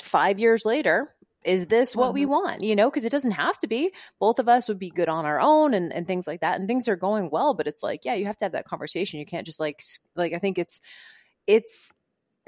five 0.00 0.38
years 0.38 0.64
later, 0.64 1.14
is 1.44 1.66
this 1.66 1.94
what 1.94 2.08
mm-hmm. 2.08 2.14
we 2.14 2.26
want 2.26 2.62
you 2.62 2.74
know 2.74 2.90
because 2.90 3.04
it 3.04 3.12
doesn't 3.12 3.30
have 3.30 3.56
to 3.56 3.68
be 3.68 3.92
both 4.18 4.40
of 4.40 4.48
us 4.48 4.66
would 4.66 4.80
be 4.80 4.90
good 4.90 5.08
on 5.08 5.24
our 5.24 5.40
own 5.40 5.74
and, 5.74 5.92
and 5.92 6.06
things 6.06 6.26
like 6.26 6.40
that 6.40 6.58
and 6.58 6.66
things 6.66 6.88
are 6.88 6.96
going 6.96 7.30
well 7.30 7.54
but 7.54 7.68
it's 7.68 7.84
like 7.84 8.04
yeah 8.04 8.14
you 8.14 8.26
have 8.26 8.36
to 8.36 8.44
have 8.44 8.52
that 8.52 8.64
conversation 8.64 9.20
you 9.20 9.26
can't 9.26 9.46
just 9.46 9.60
like 9.60 9.80
like 10.16 10.32
i 10.32 10.38
think 10.38 10.58
it's 10.58 10.80
it's 11.46 11.94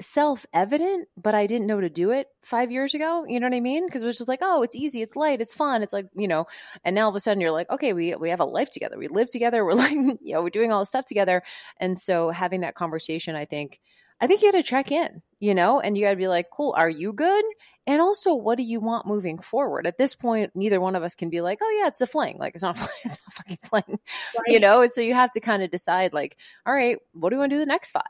self 0.01 0.45
evident, 0.53 1.07
but 1.17 1.35
I 1.35 1.45
didn't 1.45 1.67
know 1.67 1.81
to 1.81 1.89
do 1.89 2.11
it 2.11 2.27
five 2.41 2.71
years 2.71 2.93
ago. 2.93 3.25
You 3.27 3.39
know 3.39 3.47
what 3.47 3.55
I 3.55 3.59
mean? 3.59 3.85
Because 3.85 4.03
it 4.03 4.05
was 4.05 4.17
just 4.17 4.29
like, 4.29 4.39
oh, 4.41 4.61
it's 4.61 4.75
easy, 4.75 5.01
it's 5.01 5.15
light, 5.15 5.41
it's 5.41 5.53
fun. 5.53 5.83
It's 5.83 5.93
like, 5.93 6.07
you 6.15 6.27
know, 6.27 6.45
and 6.85 6.95
now 6.95 7.03
all 7.03 7.09
of 7.09 7.15
a 7.15 7.19
sudden 7.19 7.41
you're 7.41 7.51
like, 7.51 7.69
okay, 7.69 7.93
we, 7.93 8.15
we 8.15 8.29
have 8.29 8.39
a 8.39 8.45
life 8.45 8.69
together. 8.69 8.97
We 8.97 9.07
live 9.07 9.29
together. 9.29 9.63
We're 9.69 9.73
like, 9.73 9.91
you 9.91 10.33
know, 10.33 10.41
we're 10.41 10.49
doing 10.49 10.71
all 10.71 10.79
this 10.79 10.89
stuff 10.89 11.05
together. 11.05 11.43
And 11.77 11.99
so 11.99 12.29
having 12.29 12.61
that 12.61 12.75
conversation, 12.75 13.35
I 13.35 13.45
think, 13.45 13.79
I 14.21 14.27
think 14.27 14.41
you 14.41 14.51
got 14.51 14.57
to 14.57 14.63
check 14.63 14.91
in, 14.91 15.21
you 15.39 15.53
know, 15.53 15.79
and 15.79 15.97
you 15.97 16.05
got 16.05 16.11
to 16.11 16.15
be 16.17 16.27
like, 16.27 16.47
cool, 16.51 16.73
are 16.77 16.89
you 16.89 17.13
good? 17.13 17.45
And 17.89 18.01
also, 18.01 18.35
what 18.35 18.59
do 18.59 18.63
you 18.63 18.79
want 18.79 19.07
moving 19.07 19.39
forward? 19.39 19.87
At 19.87 19.97
this 19.97 20.13
point, 20.13 20.51
neither 20.53 20.79
one 20.79 20.95
of 20.95 21.01
us 21.01 21.15
can 21.15 21.31
be 21.31 21.41
like, 21.41 21.57
oh, 21.59 21.79
yeah, 21.81 21.87
it's 21.87 22.01
a 22.01 22.05
fling. 22.05 22.37
Like, 22.37 22.53
it's 22.53 22.61
not, 22.61 22.75
it's 23.03 23.17
not 23.25 23.33
fucking 23.33 23.57
fling, 23.63 23.83
right. 23.87 24.45
you 24.45 24.59
know? 24.59 24.83
And 24.83 24.91
so 24.91 25.01
you 25.01 25.15
have 25.15 25.31
to 25.31 25.39
kind 25.39 25.63
of 25.63 25.71
decide, 25.71 26.13
like, 26.13 26.37
all 26.67 26.73
right, 26.75 26.99
what 27.13 27.31
do 27.31 27.37
we 27.37 27.39
want 27.39 27.49
to 27.49 27.55
do 27.55 27.59
the 27.59 27.65
next 27.65 27.89
five? 27.89 28.03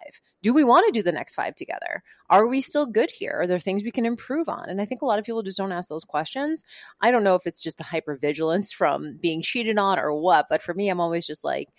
Do 0.43 0.53
we 0.53 0.65
want 0.65 0.86
to 0.88 0.91
do 0.91 1.01
the 1.01 1.13
next 1.13 1.36
five 1.36 1.55
together? 1.55 2.03
Are 2.29 2.45
we 2.45 2.59
still 2.59 2.88
good 2.88 3.09
here? 3.09 3.31
Are 3.39 3.48
there 3.48 3.57
things 3.57 3.81
we 3.81 3.91
can 3.91 4.05
improve 4.05 4.50
on? 4.50 4.67
And 4.67 4.81
I 4.81 4.86
think 4.86 5.01
a 5.01 5.05
lot 5.05 5.17
of 5.17 5.24
people 5.24 5.43
just 5.43 5.57
don't 5.57 5.71
ask 5.71 5.88
those 5.88 6.03
questions. 6.03 6.65
I 7.00 7.09
don't 7.12 7.24
know 7.24 7.36
if 7.36 7.48
it's 7.48 7.63
just 7.63 7.77
the 7.77 7.86
hypervigilance 7.86 8.74
from 8.74 9.15
being 9.21 9.41
cheated 9.41 9.77
on 9.77 9.98
or 9.98 10.13
what, 10.13 10.48
but 10.50 10.62
for 10.62 10.74
me, 10.74 10.89
I'm 10.89 11.00
always 11.00 11.25
just 11.25 11.45
like, 11.45 11.69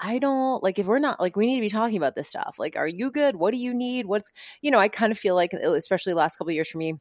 I 0.00 0.18
don't 0.18 0.62
like 0.62 0.78
if 0.78 0.86
we're 0.86 0.98
not 0.98 1.20
like 1.20 1.36
we 1.36 1.44
need 1.44 1.56
to 1.56 1.60
be 1.60 1.68
talking 1.68 1.98
about 1.98 2.14
this 2.14 2.30
stuff. 2.30 2.56
Like, 2.58 2.76
are 2.76 2.88
you 2.88 3.10
good? 3.10 3.36
What 3.36 3.52
do 3.52 3.58
you 3.58 3.74
need? 3.74 4.06
What's 4.06 4.32
you 4.62 4.70
know, 4.70 4.78
I 4.78 4.88
kind 4.88 5.12
of 5.12 5.18
feel 5.18 5.34
like 5.34 5.52
especially 5.52 6.14
last 6.14 6.36
couple 6.36 6.52
years 6.52 6.70
for 6.70 6.78
me 6.78 6.94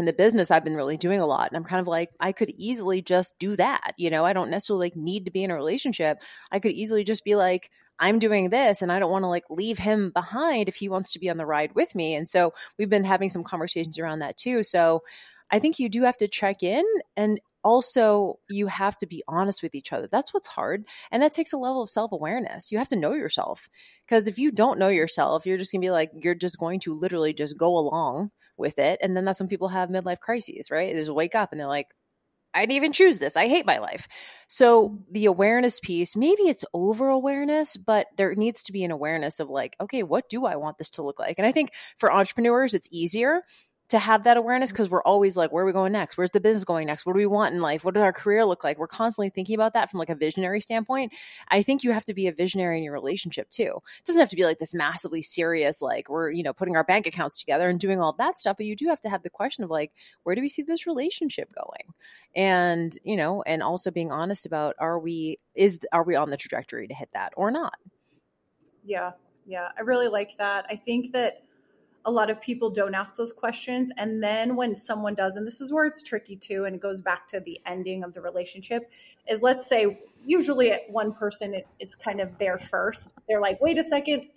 in 0.00 0.06
the 0.06 0.12
business 0.12 0.50
I've 0.50 0.64
been 0.64 0.74
really 0.74 0.96
doing 0.96 1.20
a 1.20 1.26
lot 1.26 1.48
and 1.48 1.56
I'm 1.56 1.64
kind 1.64 1.80
of 1.80 1.86
like 1.86 2.10
I 2.18 2.32
could 2.32 2.52
easily 2.56 3.02
just 3.02 3.38
do 3.38 3.54
that. 3.56 3.92
You 3.96 4.10
know, 4.10 4.24
I 4.24 4.32
don't 4.32 4.50
necessarily 4.50 4.86
like 4.86 4.96
need 4.96 5.26
to 5.26 5.30
be 5.30 5.44
in 5.44 5.50
a 5.50 5.54
relationship. 5.54 6.22
I 6.50 6.58
could 6.58 6.72
easily 6.72 7.04
just 7.04 7.24
be 7.24 7.36
like 7.36 7.70
I'm 8.00 8.18
doing 8.18 8.50
this 8.50 8.82
and 8.82 8.90
I 8.90 8.98
don't 8.98 9.10
want 9.10 9.24
to 9.24 9.28
like 9.28 9.44
leave 9.50 9.78
him 9.78 10.10
behind 10.10 10.68
if 10.68 10.74
he 10.74 10.88
wants 10.88 11.12
to 11.12 11.18
be 11.18 11.30
on 11.30 11.36
the 11.36 11.46
ride 11.46 11.74
with 11.74 11.94
me. 11.94 12.14
And 12.14 12.26
so 12.26 12.52
we've 12.78 12.88
been 12.88 13.04
having 13.04 13.28
some 13.28 13.44
conversations 13.44 13.98
around 13.98 14.20
that 14.20 14.36
too. 14.36 14.64
So 14.64 15.02
I 15.50 15.58
think 15.58 15.78
you 15.78 15.88
do 15.88 16.02
have 16.02 16.16
to 16.16 16.28
check 16.28 16.62
in 16.62 16.84
and 17.16 17.40
also 17.62 18.38
you 18.48 18.68
have 18.68 18.96
to 18.96 19.06
be 19.06 19.22
honest 19.28 19.62
with 19.62 19.74
each 19.74 19.92
other. 19.92 20.08
That's 20.10 20.32
what's 20.32 20.46
hard. 20.46 20.86
And 21.10 21.22
that 21.22 21.32
takes 21.32 21.52
a 21.52 21.58
level 21.58 21.82
of 21.82 21.90
self 21.90 22.12
awareness. 22.12 22.72
You 22.72 22.78
have 22.78 22.88
to 22.88 22.96
know 22.96 23.12
yourself. 23.12 23.68
Because 24.06 24.26
if 24.26 24.38
you 24.38 24.50
don't 24.50 24.78
know 24.78 24.88
yourself, 24.88 25.44
you're 25.44 25.58
just 25.58 25.72
going 25.72 25.82
to 25.82 25.84
be 25.84 25.90
like, 25.90 26.10
you're 26.22 26.34
just 26.34 26.58
going 26.58 26.80
to 26.80 26.94
literally 26.94 27.32
just 27.32 27.58
go 27.58 27.76
along 27.76 28.30
with 28.60 28.78
it. 28.78 29.00
And 29.02 29.16
then 29.16 29.24
that's 29.24 29.40
when 29.40 29.48
people 29.48 29.68
have 29.68 29.88
midlife 29.88 30.20
crises, 30.20 30.70
right? 30.70 30.92
They 30.92 31.00
just 31.00 31.12
wake 31.12 31.34
up 31.34 31.52
and 31.52 31.60
they're 31.60 31.66
like, 31.66 31.88
I 32.52 32.60
didn't 32.60 32.76
even 32.76 32.92
choose 32.92 33.18
this. 33.18 33.36
I 33.36 33.46
hate 33.46 33.66
my 33.66 33.78
life. 33.78 34.08
So 34.48 34.98
the 35.10 35.26
awareness 35.26 35.78
piece, 35.80 36.16
maybe 36.16 36.42
it's 36.42 36.64
over 36.74 37.08
awareness, 37.08 37.76
but 37.76 38.08
there 38.16 38.34
needs 38.34 38.64
to 38.64 38.72
be 38.72 38.84
an 38.84 38.90
awareness 38.90 39.40
of 39.40 39.48
like, 39.48 39.76
okay, 39.80 40.02
what 40.02 40.28
do 40.28 40.46
I 40.46 40.56
want 40.56 40.78
this 40.78 40.90
to 40.90 41.02
look 41.02 41.18
like? 41.20 41.38
And 41.38 41.46
I 41.46 41.52
think 41.52 41.70
for 41.96 42.12
entrepreneurs, 42.12 42.74
it's 42.74 42.88
easier 42.90 43.42
to 43.90 43.98
have 43.98 44.24
that 44.24 44.36
awareness 44.36 44.72
because 44.72 44.88
we're 44.88 45.02
always 45.02 45.36
like, 45.36 45.52
where 45.52 45.64
are 45.64 45.66
we 45.66 45.72
going 45.72 45.92
next? 45.92 46.16
Where's 46.16 46.30
the 46.30 46.40
business 46.40 46.64
going 46.64 46.86
next? 46.86 47.04
What 47.04 47.12
do 47.12 47.18
we 47.18 47.26
want 47.26 47.54
in 47.54 47.60
life? 47.60 47.84
What 47.84 47.94
does 47.94 48.02
our 48.02 48.12
career 48.12 48.44
look 48.44 48.64
like? 48.64 48.78
We're 48.78 48.86
constantly 48.86 49.30
thinking 49.30 49.54
about 49.54 49.72
that 49.72 49.90
from 49.90 49.98
like 49.98 50.10
a 50.10 50.14
visionary 50.14 50.60
standpoint. 50.60 51.12
I 51.48 51.62
think 51.62 51.82
you 51.82 51.92
have 51.92 52.04
to 52.04 52.14
be 52.14 52.28
a 52.28 52.32
visionary 52.32 52.78
in 52.78 52.84
your 52.84 52.92
relationship 52.92 53.50
too. 53.50 53.80
It 53.98 54.04
doesn't 54.04 54.20
have 54.20 54.30
to 54.30 54.36
be 54.36 54.44
like 54.44 54.58
this 54.58 54.74
massively 54.74 55.22
serious, 55.22 55.82
like 55.82 56.08
we're, 56.08 56.30
you 56.30 56.42
know, 56.42 56.52
putting 56.52 56.76
our 56.76 56.84
bank 56.84 57.06
accounts 57.06 57.38
together 57.38 57.68
and 57.68 57.80
doing 57.80 58.00
all 58.00 58.12
that 58.14 58.38
stuff, 58.38 58.56
but 58.56 58.66
you 58.66 58.76
do 58.76 58.88
have 58.88 59.00
to 59.00 59.10
have 59.10 59.22
the 59.22 59.30
question 59.30 59.64
of 59.64 59.70
like, 59.70 59.92
where 60.22 60.34
do 60.34 60.40
we 60.40 60.48
see 60.48 60.62
this 60.62 60.86
relationship 60.86 61.50
going? 61.52 61.94
And, 62.34 62.96
you 63.04 63.16
know, 63.16 63.42
and 63.42 63.62
also 63.62 63.90
being 63.90 64.12
honest 64.12 64.46
about 64.46 64.76
are 64.78 64.98
we, 64.98 65.38
is, 65.54 65.80
are 65.92 66.04
we 66.04 66.14
on 66.14 66.30
the 66.30 66.36
trajectory 66.36 66.86
to 66.86 66.94
hit 66.94 67.10
that 67.12 67.32
or 67.36 67.50
not? 67.50 67.74
Yeah. 68.84 69.12
Yeah. 69.46 69.68
I 69.76 69.82
really 69.82 70.08
like 70.08 70.38
that. 70.38 70.66
I 70.70 70.76
think 70.76 71.12
that, 71.12 71.42
a 72.04 72.10
lot 72.10 72.30
of 72.30 72.40
people 72.40 72.70
don't 72.70 72.94
ask 72.94 73.16
those 73.16 73.32
questions. 73.32 73.90
And 73.96 74.22
then 74.22 74.56
when 74.56 74.74
someone 74.74 75.14
does, 75.14 75.36
and 75.36 75.46
this 75.46 75.60
is 75.60 75.72
where 75.72 75.84
it's 75.84 76.02
tricky 76.02 76.36
too, 76.36 76.64
and 76.64 76.74
it 76.74 76.80
goes 76.80 77.00
back 77.00 77.28
to 77.28 77.40
the 77.40 77.60
ending 77.66 78.02
of 78.02 78.14
the 78.14 78.20
relationship, 78.20 78.90
is 79.28 79.42
let's 79.42 79.66
say 79.66 80.02
usually 80.24 80.72
one 80.88 81.12
person 81.12 81.62
is 81.78 81.94
kind 81.94 82.20
of 82.20 82.30
there 82.38 82.58
first. 82.58 83.14
They're 83.28 83.40
like, 83.40 83.60
wait 83.60 83.78
a 83.78 83.84
second, 83.84 84.28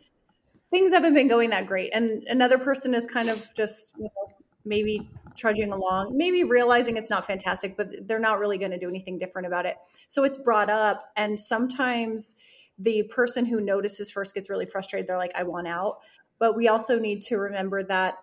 things 0.71 0.91
haven't 0.91 1.13
been 1.13 1.27
going 1.27 1.49
that 1.51 1.67
great. 1.67 1.91
And 1.93 2.23
another 2.27 2.57
person 2.57 2.93
is 2.93 3.05
kind 3.05 3.29
of 3.29 3.47
just, 3.55 3.95
you 3.97 4.03
know, 4.03 4.33
maybe 4.65 5.09
trudging 5.35 5.71
along, 5.71 6.17
maybe 6.17 6.43
realizing 6.43 6.97
it's 6.97 7.09
not 7.09 7.25
fantastic, 7.25 7.75
but 7.75 8.07
they're 8.07 8.19
not 8.19 8.39
really 8.39 8.57
going 8.57 8.71
to 8.71 8.79
do 8.79 8.87
anything 8.87 9.17
different 9.17 9.47
about 9.47 9.65
it. 9.65 9.75
So 10.07 10.23
it's 10.23 10.37
brought 10.37 10.69
up. 10.69 11.11
And 11.15 11.39
sometimes 11.39 12.35
the 12.79 13.03
person 13.03 13.45
who 13.45 13.61
notices 13.61 14.09
first 14.09 14.33
gets 14.33 14.49
really 14.49 14.65
frustrated. 14.65 15.07
They're 15.07 15.17
like, 15.17 15.33
I 15.35 15.43
want 15.43 15.67
out. 15.67 15.99
But 16.39 16.55
we 16.55 16.67
also 16.67 16.99
need 16.99 17.21
to 17.23 17.37
remember 17.37 17.83
that 17.83 18.15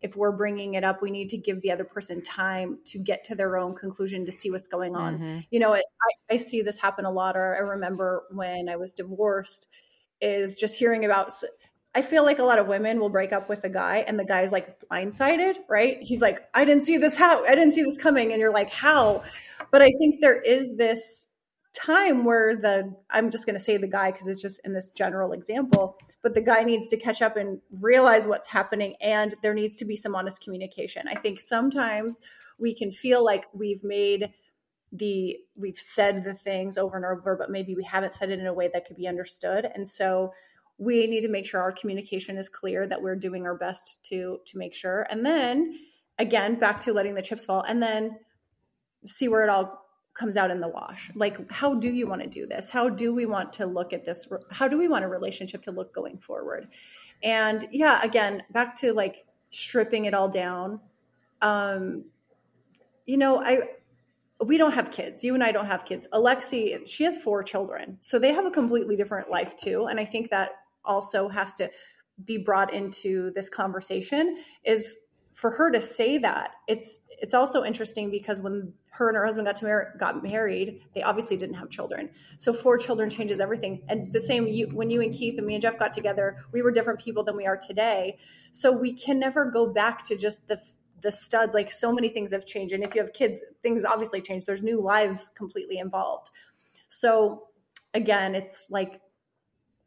if 0.00 0.16
we're 0.16 0.32
bringing 0.32 0.74
it 0.74 0.84
up, 0.84 1.02
we 1.02 1.10
need 1.10 1.28
to 1.30 1.36
give 1.36 1.60
the 1.60 1.70
other 1.70 1.84
person 1.84 2.22
time 2.22 2.78
to 2.86 2.98
get 2.98 3.24
to 3.24 3.34
their 3.34 3.56
own 3.58 3.74
conclusion 3.74 4.24
to 4.24 4.32
see 4.32 4.50
what's 4.50 4.68
going 4.68 4.96
on. 4.96 5.18
Mm-hmm. 5.18 5.38
You 5.50 5.60
know, 5.60 5.74
it, 5.74 5.84
I, 6.30 6.34
I 6.34 6.36
see 6.38 6.62
this 6.62 6.78
happen 6.78 7.04
a 7.04 7.10
lot. 7.10 7.36
Or 7.36 7.54
I 7.54 7.58
remember 7.58 8.24
when 8.30 8.68
I 8.68 8.76
was 8.76 8.94
divorced, 8.94 9.68
is 10.20 10.56
just 10.56 10.78
hearing 10.78 11.04
about. 11.04 11.32
I 11.94 12.02
feel 12.02 12.24
like 12.24 12.38
a 12.38 12.44
lot 12.44 12.60
of 12.60 12.68
women 12.68 13.00
will 13.00 13.08
break 13.08 13.32
up 13.32 13.48
with 13.48 13.64
a 13.64 13.68
guy, 13.68 14.04
and 14.06 14.18
the 14.18 14.24
guy's 14.24 14.52
like 14.52 14.80
blindsided, 14.80 15.56
right? 15.68 15.98
He's 16.00 16.22
like, 16.22 16.48
"I 16.54 16.64
didn't 16.64 16.84
see 16.84 16.96
this 16.96 17.16
how 17.16 17.44
I 17.44 17.54
didn't 17.54 17.72
see 17.72 17.82
this 17.82 17.98
coming," 17.98 18.32
and 18.32 18.40
you're 18.40 18.52
like, 18.52 18.70
"How?" 18.70 19.24
But 19.70 19.82
I 19.82 19.90
think 19.98 20.20
there 20.20 20.40
is 20.40 20.68
this 20.76 21.28
time 21.72 22.24
where 22.24 22.56
the 22.56 22.94
I'm 23.10 23.30
just 23.30 23.46
going 23.46 23.56
to 23.56 23.62
say 23.62 23.76
the 23.76 23.86
guy 23.86 24.10
because 24.10 24.28
it's 24.28 24.42
just 24.42 24.60
in 24.64 24.72
this 24.72 24.90
general 24.90 25.32
example, 25.32 25.96
but 26.22 26.34
the 26.34 26.40
guy 26.40 26.62
needs 26.62 26.88
to 26.88 26.96
catch 26.96 27.22
up 27.22 27.36
and 27.36 27.60
realize 27.80 28.26
what's 28.26 28.48
happening 28.48 28.96
and 29.00 29.34
there 29.42 29.54
needs 29.54 29.76
to 29.76 29.84
be 29.84 29.96
some 29.96 30.14
honest 30.14 30.42
communication. 30.42 31.06
I 31.08 31.14
think 31.14 31.40
sometimes 31.40 32.20
we 32.58 32.74
can 32.74 32.92
feel 32.92 33.24
like 33.24 33.44
we've 33.52 33.84
made 33.84 34.30
the 34.92 35.38
we've 35.54 35.78
said 35.78 36.24
the 36.24 36.34
things 36.34 36.76
over 36.76 36.96
and 36.96 37.06
over 37.06 37.36
but 37.36 37.48
maybe 37.48 37.76
we 37.76 37.84
haven't 37.84 38.12
said 38.12 38.30
it 38.30 38.40
in 38.40 38.46
a 38.46 38.52
way 38.52 38.68
that 38.72 38.84
could 38.84 38.96
be 38.96 39.06
understood 39.06 39.64
and 39.74 39.88
so 39.88 40.32
we 40.78 41.06
need 41.06 41.20
to 41.20 41.28
make 41.28 41.46
sure 41.46 41.60
our 41.60 41.70
communication 41.70 42.36
is 42.36 42.48
clear 42.48 42.88
that 42.88 43.00
we're 43.00 43.14
doing 43.14 43.46
our 43.46 43.54
best 43.54 44.04
to 44.04 44.38
to 44.44 44.58
make 44.58 44.74
sure 44.74 45.06
and 45.08 45.24
then 45.24 45.78
again 46.18 46.58
back 46.58 46.80
to 46.80 46.92
letting 46.92 47.14
the 47.14 47.22
chips 47.22 47.44
fall 47.44 47.62
and 47.62 47.80
then 47.80 48.18
see 49.06 49.28
where 49.28 49.44
it 49.44 49.48
all 49.48 49.80
comes 50.14 50.36
out 50.36 50.50
in 50.50 50.60
the 50.60 50.68
wash. 50.68 51.10
Like 51.14 51.50
how 51.50 51.74
do 51.74 51.92
you 51.92 52.06
want 52.06 52.22
to 52.22 52.28
do 52.28 52.46
this? 52.46 52.68
How 52.68 52.88
do 52.88 53.14
we 53.14 53.26
want 53.26 53.52
to 53.54 53.66
look 53.66 53.92
at 53.92 54.04
this 54.04 54.28
how 54.50 54.68
do 54.68 54.76
we 54.76 54.88
want 54.88 55.04
a 55.04 55.08
relationship 55.08 55.62
to 55.62 55.72
look 55.72 55.94
going 55.94 56.16
forward? 56.16 56.68
And 57.22 57.68
yeah 57.70 58.00
again 58.02 58.42
back 58.50 58.74
to 58.76 58.92
like 58.92 59.24
stripping 59.50 60.04
it 60.04 60.14
all 60.14 60.28
down 60.28 60.80
um 61.42 62.04
you 63.04 63.16
know 63.16 63.42
i 63.42 63.58
we 64.42 64.56
don't 64.56 64.72
have 64.72 64.90
kids. 64.90 65.22
You 65.22 65.34
and 65.34 65.44
i 65.44 65.52
don't 65.52 65.66
have 65.66 65.84
kids. 65.84 66.08
Alexi 66.12 66.86
she 66.86 67.04
has 67.04 67.16
four 67.16 67.42
children. 67.42 67.98
So 68.00 68.18
they 68.18 68.32
have 68.32 68.46
a 68.46 68.50
completely 68.50 68.96
different 68.96 69.30
life 69.30 69.56
too. 69.56 69.86
And 69.86 70.00
i 70.00 70.04
think 70.04 70.30
that 70.30 70.50
also 70.84 71.28
has 71.28 71.54
to 71.54 71.70
be 72.24 72.36
brought 72.36 72.72
into 72.72 73.30
this 73.34 73.48
conversation 73.48 74.36
is 74.64 74.98
for 75.34 75.50
her 75.50 75.70
to 75.70 75.80
say 75.80 76.18
that 76.18 76.52
it's 76.66 76.98
it's 77.20 77.34
also 77.34 77.64
interesting 77.64 78.10
because 78.10 78.40
when 78.40 78.72
her 78.90 79.08
and 79.08 79.16
her 79.16 79.24
husband 79.24 79.46
got 79.46 79.56
to 79.56 79.64
mar- 79.66 79.94
got 79.98 80.22
married, 80.22 80.80
they 80.94 81.02
obviously 81.02 81.36
didn't 81.36 81.54
have 81.54 81.68
children. 81.68 82.10
So 82.38 82.52
four 82.52 82.78
children 82.78 83.10
changes 83.10 83.40
everything. 83.40 83.82
And 83.88 84.12
the 84.12 84.20
same 84.20 84.46
you, 84.48 84.68
when 84.68 84.90
you 84.90 85.02
and 85.02 85.12
Keith 85.12 85.36
and 85.36 85.46
me 85.46 85.54
and 85.54 85.62
Jeff 85.62 85.78
got 85.78 85.92
together, 85.92 86.38
we 86.52 86.62
were 86.62 86.70
different 86.70 86.98
people 86.98 87.22
than 87.22 87.36
we 87.36 87.46
are 87.46 87.56
today. 87.56 88.18
So 88.52 88.72
we 88.72 88.92
can 88.92 89.18
never 89.18 89.50
go 89.50 89.72
back 89.72 90.02
to 90.04 90.16
just 90.16 90.46
the 90.48 90.60
the 91.02 91.12
studs. 91.12 91.54
Like 91.54 91.70
so 91.70 91.92
many 91.92 92.08
things 92.08 92.32
have 92.32 92.46
changed, 92.46 92.74
and 92.74 92.82
if 92.82 92.94
you 92.94 93.00
have 93.00 93.12
kids, 93.12 93.42
things 93.62 93.84
obviously 93.84 94.20
change. 94.20 94.44
There's 94.46 94.62
new 94.62 94.80
lives 94.80 95.30
completely 95.34 95.78
involved. 95.78 96.30
So 96.88 97.48
again, 97.94 98.34
it's 98.34 98.70
like 98.70 99.00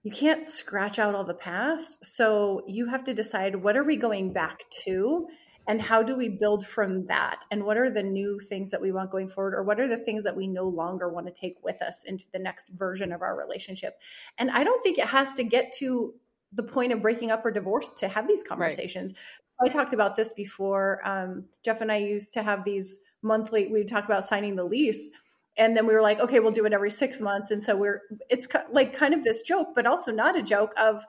you 0.03 0.11
can't 0.11 0.49
scratch 0.49 0.99
out 0.99 1.15
all 1.15 1.23
the 1.23 1.33
past. 1.33 2.05
So 2.05 2.61
you 2.67 2.87
have 2.87 3.03
to 3.05 3.13
decide 3.13 3.55
what 3.55 3.77
are 3.77 3.83
we 3.83 3.95
going 3.95 4.33
back 4.33 4.59
to 4.85 5.27
and 5.67 5.81
how 5.81 6.03
do 6.03 6.15
we 6.15 6.29
build 6.29 6.65
from 6.65 7.05
that? 7.07 7.45
And 7.51 7.63
what 7.63 7.77
are 7.77 7.89
the 7.89 8.03
new 8.03 8.39
things 8.39 8.71
that 8.71 8.81
we 8.81 8.91
want 8.91 9.11
going 9.11 9.29
forward? 9.29 9.53
Or 9.53 9.63
what 9.63 9.79
are 9.79 9.87
the 9.87 9.97
things 9.97 10.23
that 10.25 10.35
we 10.35 10.47
no 10.47 10.67
longer 10.67 11.09
want 11.09 11.25
to 11.27 11.31
take 11.31 11.57
with 11.63 11.81
us 11.81 12.03
into 12.03 12.25
the 12.33 12.39
next 12.39 12.69
version 12.69 13.11
of 13.11 13.21
our 13.21 13.37
relationship? 13.37 13.99
And 14.37 14.51
i 14.51 14.63
don't 14.63 14.83
think 14.83 14.97
it 14.97 15.07
has 15.07 15.33
to 15.33 15.43
get 15.43 15.71
to 15.79 16.13
the 16.51 16.63
point 16.63 16.91
of 16.91 17.01
breaking 17.01 17.31
up 17.31 17.45
or 17.45 17.51
divorce 17.51 17.93
to 17.93 18.07
have 18.07 18.27
these 18.27 18.43
conversations. 18.43 19.13
Right. 19.61 19.71
i 19.71 19.73
talked 19.73 19.93
about 19.93 20.15
this 20.15 20.31
before. 20.33 21.01
Um, 21.05 21.45
jeff 21.63 21.81
and 21.81 21.91
i 21.91 21.97
used 21.97 22.33
to 22.33 22.43
have 22.43 22.63
these 22.63 22.99
monthly 23.21 23.67
we 23.67 23.83
talked 23.83 24.05
about 24.05 24.25
signing 24.25 24.55
the 24.55 24.65
lease 24.65 25.09
and 25.57 25.77
then 25.77 25.87
we 25.87 25.93
were 25.93 26.01
like 26.01 26.19
okay 26.19 26.39
we'll 26.39 26.51
do 26.51 26.65
it 26.65 26.73
every 26.73 26.91
six 26.91 27.21
months. 27.21 27.51
And 27.51 27.63
so 27.63 27.75
we're 27.75 28.01
it's 28.29 28.47
like 28.71 28.93
kind 28.93 29.13
of 29.13 29.23
this 29.23 29.41
joke 29.43 29.69
but 29.75 29.85
also 29.85 30.11
not 30.11 30.37
a 30.37 30.43
joke 30.43 30.73
of 30.77 31.05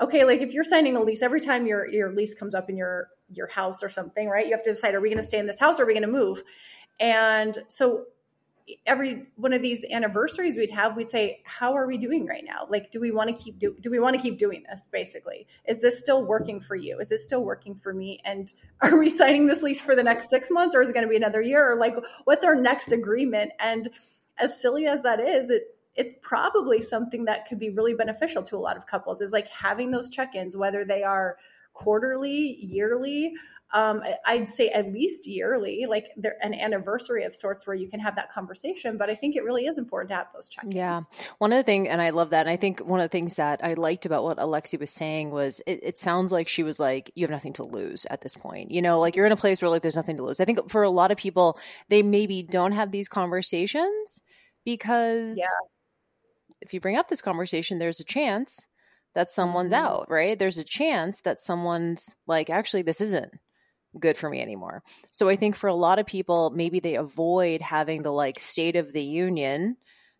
okay, 0.00 0.24
like 0.24 0.40
if 0.40 0.52
you're 0.52 0.64
signing 0.64 0.96
a 0.96 1.02
lease, 1.02 1.22
every 1.22 1.40
time 1.40 1.66
your 1.66 1.86
your 1.88 2.12
lease 2.12 2.34
comes 2.34 2.54
up 2.54 2.70
in 2.70 2.76
your 2.76 3.08
your 3.32 3.46
house 3.48 3.82
or 3.82 3.88
something, 3.88 4.28
right? 4.28 4.46
You 4.46 4.52
have 4.52 4.62
to 4.64 4.70
decide: 4.70 4.94
are 4.94 5.00
we 5.00 5.08
going 5.08 5.20
to 5.20 5.26
stay 5.26 5.38
in 5.38 5.46
this 5.46 5.60
house 5.60 5.78
or 5.78 5.84
are 5.84 5.86
we 5.86 5.94
going 5.94 6.02
to 6.02 6.08
move? 6.08 6.42
And 6.98 7.58
so, 7.68 8.06
every 8.86 9.26
one 9.36 9.52
of 9.52 9.62
these 9.62 9.84
anniversaries 9.90 10.56
we'd 10.56 10.70
have, 10.70 10.96
we'd 10.96 11.10
say, 11.10 11.42
"How 11.44 11.74
are 11.74 11.86
we 11.86 11.96
doing 11.96 12.26
right 12.26 12.44
now? 12.44 12.66
Like, 12.68 12.90
do 12.90 13.00
we 13.00 13.10
want 13.10 13.34
to 13.34 13.42
keep 13.42 13.58
do, 13.58 13.76
do 13.80 13.90
we 13.90 13.98
want 13.98 14.16
to 14.16 14.22
keep 14.22 14.38
doing 14.38 14.64
this? 14.68 14.86
Basically, 14.90 15.46
is 15.66 15.80
this 15.80 15.98
still 15.98 16.24
working 16.24 16.60
for 16.60 16.76
you? 16.76 16.98
Is 16.98 17.08
this 17.08 17.24
still 17.24 17.44
working 17.44 17.74
for 17.74 17.92
me? 17.92 18.20
And 18.24 18.52
are 18.80 18.96
we 18.96 19.10
signing 19.10 19.46
this 19.46 19.62
lease 19.62 19.80
for 19.80 19.94
the 19.94 20.02
next 20.02 20.30
six 20.30 20.50
months, 20.50 20.74
or 20.74 20.82
is 20.82 20.90
it 20.90 20.92
going 20.92 21.06
to 21.06 21.10
be 21.10 21.16
another 21.16 21.42
year? 21.42 21.72
Or 21.72 21.76
like, 21.76 21.96
what's 22.24 22.44
our 22.44 22.54
next 22.54 22.92
agreement? 22.92 23.52
And 23.58 23.88
as 24.38 24.60
silly 24.60 24.86
as 24.86 25.02
that 25.02 25.20
is, 25.20 25.50
it 25.50 25.76
it's 25.96 26.14
probably 26.22 26.80
something 26.80 27.24
that 27.24 27.46
could 27.46 27.58
be 27.58 27.70
really 27.70 27.94
beneficial 27.94 28.42
to 28.44 28.56
a 28.56 28.58
lot 28.58 28.76
of 28.76 28.86
couples. 28.86 29.20
Is 29.20 29.32
like 29.32 29.48
having 29.48 29.90
those 29.90 30.08
check-ins, 30.08 30.56
whether 30.56 30.84
they 30.84 31.02
are 31.02 31.36
quarterly, 31.72 32.58
yearly, 32.60 33.34
um, 33.72 34.02
I'd 34.26 34.48
say 34.48 34.68
at 34.70 34.92
least 34.92 35.26
yearly, 35.26 35.86
like 35.88 36.08
there, 36.16 36.34
an 36.42 36.54
anniversary 36.54 37.22
of 37.24 37.36
sorts 37.36 37.66
where 37.66 37.76
you 37.76 37.88
can 37.88 38.00
have 38.00 38.16
that 38.16 38.32
conversation. 38.32 38.96
But 38.98 39.10
I 39.10 39.14
think 39.14 39.36
it 39.36 39.44
really 39.44 39.66
is 39.66 39.78
important 39.78 40.08
to 40.08 40.16
have 40.16 40.26
those 40.34 40.48
check-ins. 40.48 40.74
Yeah, 40.74 41.00
one 41.38 41.52
of 41.52 41.56
the 41.56 41.62
things, 41.62 41.86
and 41.88 42.02
I 42.02 42.10
love 42.10 42.30
that. 42.30 42.40
And 42.40 42.50
I 42.50 42.56
think 42.56 42.80
one 42.80 42.98
of 42.98 43.04
the 43.04 43.16
things 43.16 43.36
that 43.36 43.60
I 43.62 43.74
liked 43.74 44.06
about 44.06 44.24
what 44.24 44.38
Alexi 44.38 44.78
was 44.78 44.90
saying 44.90 45.30
was 45.30 45.60
it, 45.68 45.80
it 45.82 45.98
sounds 45.98 46.32
like 46.32 46.48
she 46.48 46.64
was 46.64 46.80
like, 46.80 47.12
"You 47.14 47.24
have 47.24 47.30
nothing 47.30 47.52
to 47.54 47.64
lose 47.64 48.06
at 48.06 48.22
this 48.22 48.34
point." 48.34 48.72
You 48.72 48.82
know, 48.82 48.98
like 48.98 49.14
you're 49.14 49.26
in 49.26 49.32
a 49.32 49.36
place 49.36 49.62
where 49.62 49.70
like 49.70 49.82
there's 49.82 49.96
nothing 49.96 50.16
to 50.16 50.24
lose. 50.24 50.40
I 50.40 50.44
think 50.44 50.68
for 50.68 50.82
a 50.82 50.90
lot 50.90 51.12
of 51.12 51.16
people, 51.16 51.58
they 51.88 52.02
maybe 52.02 52.42
don't 52.42 52.72
have 52.72 52.90
these 52.90 53.08
conversations 53.08 54.20
because 54.64 55.38
yeah. 55.38 55.44
if 56.60 56.74
you 56.74 56.80
bring 56.80 56.96
up 56.96 57.06
this 57.06 57.22
conversation, 57.22 57.78
there's 57.78 58.00
a 58.00 58.04
chance 58.04 58.66
that 59.14 59.30
someone's 59.30 59.72
mm-hmm. 59.72 59.86
out, 59.86 60.10
right? 60.10 60.38
There's 60.38 60.58
a 60.58 60.64
chance 60.64 61.20
that 61.22 61.40
someone's 61.40 62.14
like, 62.26 62.50
actually, 62.50 62.82
this 62.82 63.00
isn't 63.00 63.32
good 63.98 64.16
for 64.16 64.30
me 64.30 64.40
anymore. 64.40 64.82
So 65.10 65.28
I 65.28 65.36
think 65.36 65.56
for 65.56 65.66
a 65.66 65.74
lot 65.74 65.98
of 65.98 66.06
people, 66.06 66.50
maybe 66.50 66.80
they 66.80 66.94
avoid 66.94 67.60
having 67.60 68.02
the 68.02 68.12
like 68.12 68.38
state 68.38 68.76
of 68.76 68.92
the 68.92 69.02
union 69.02 69.76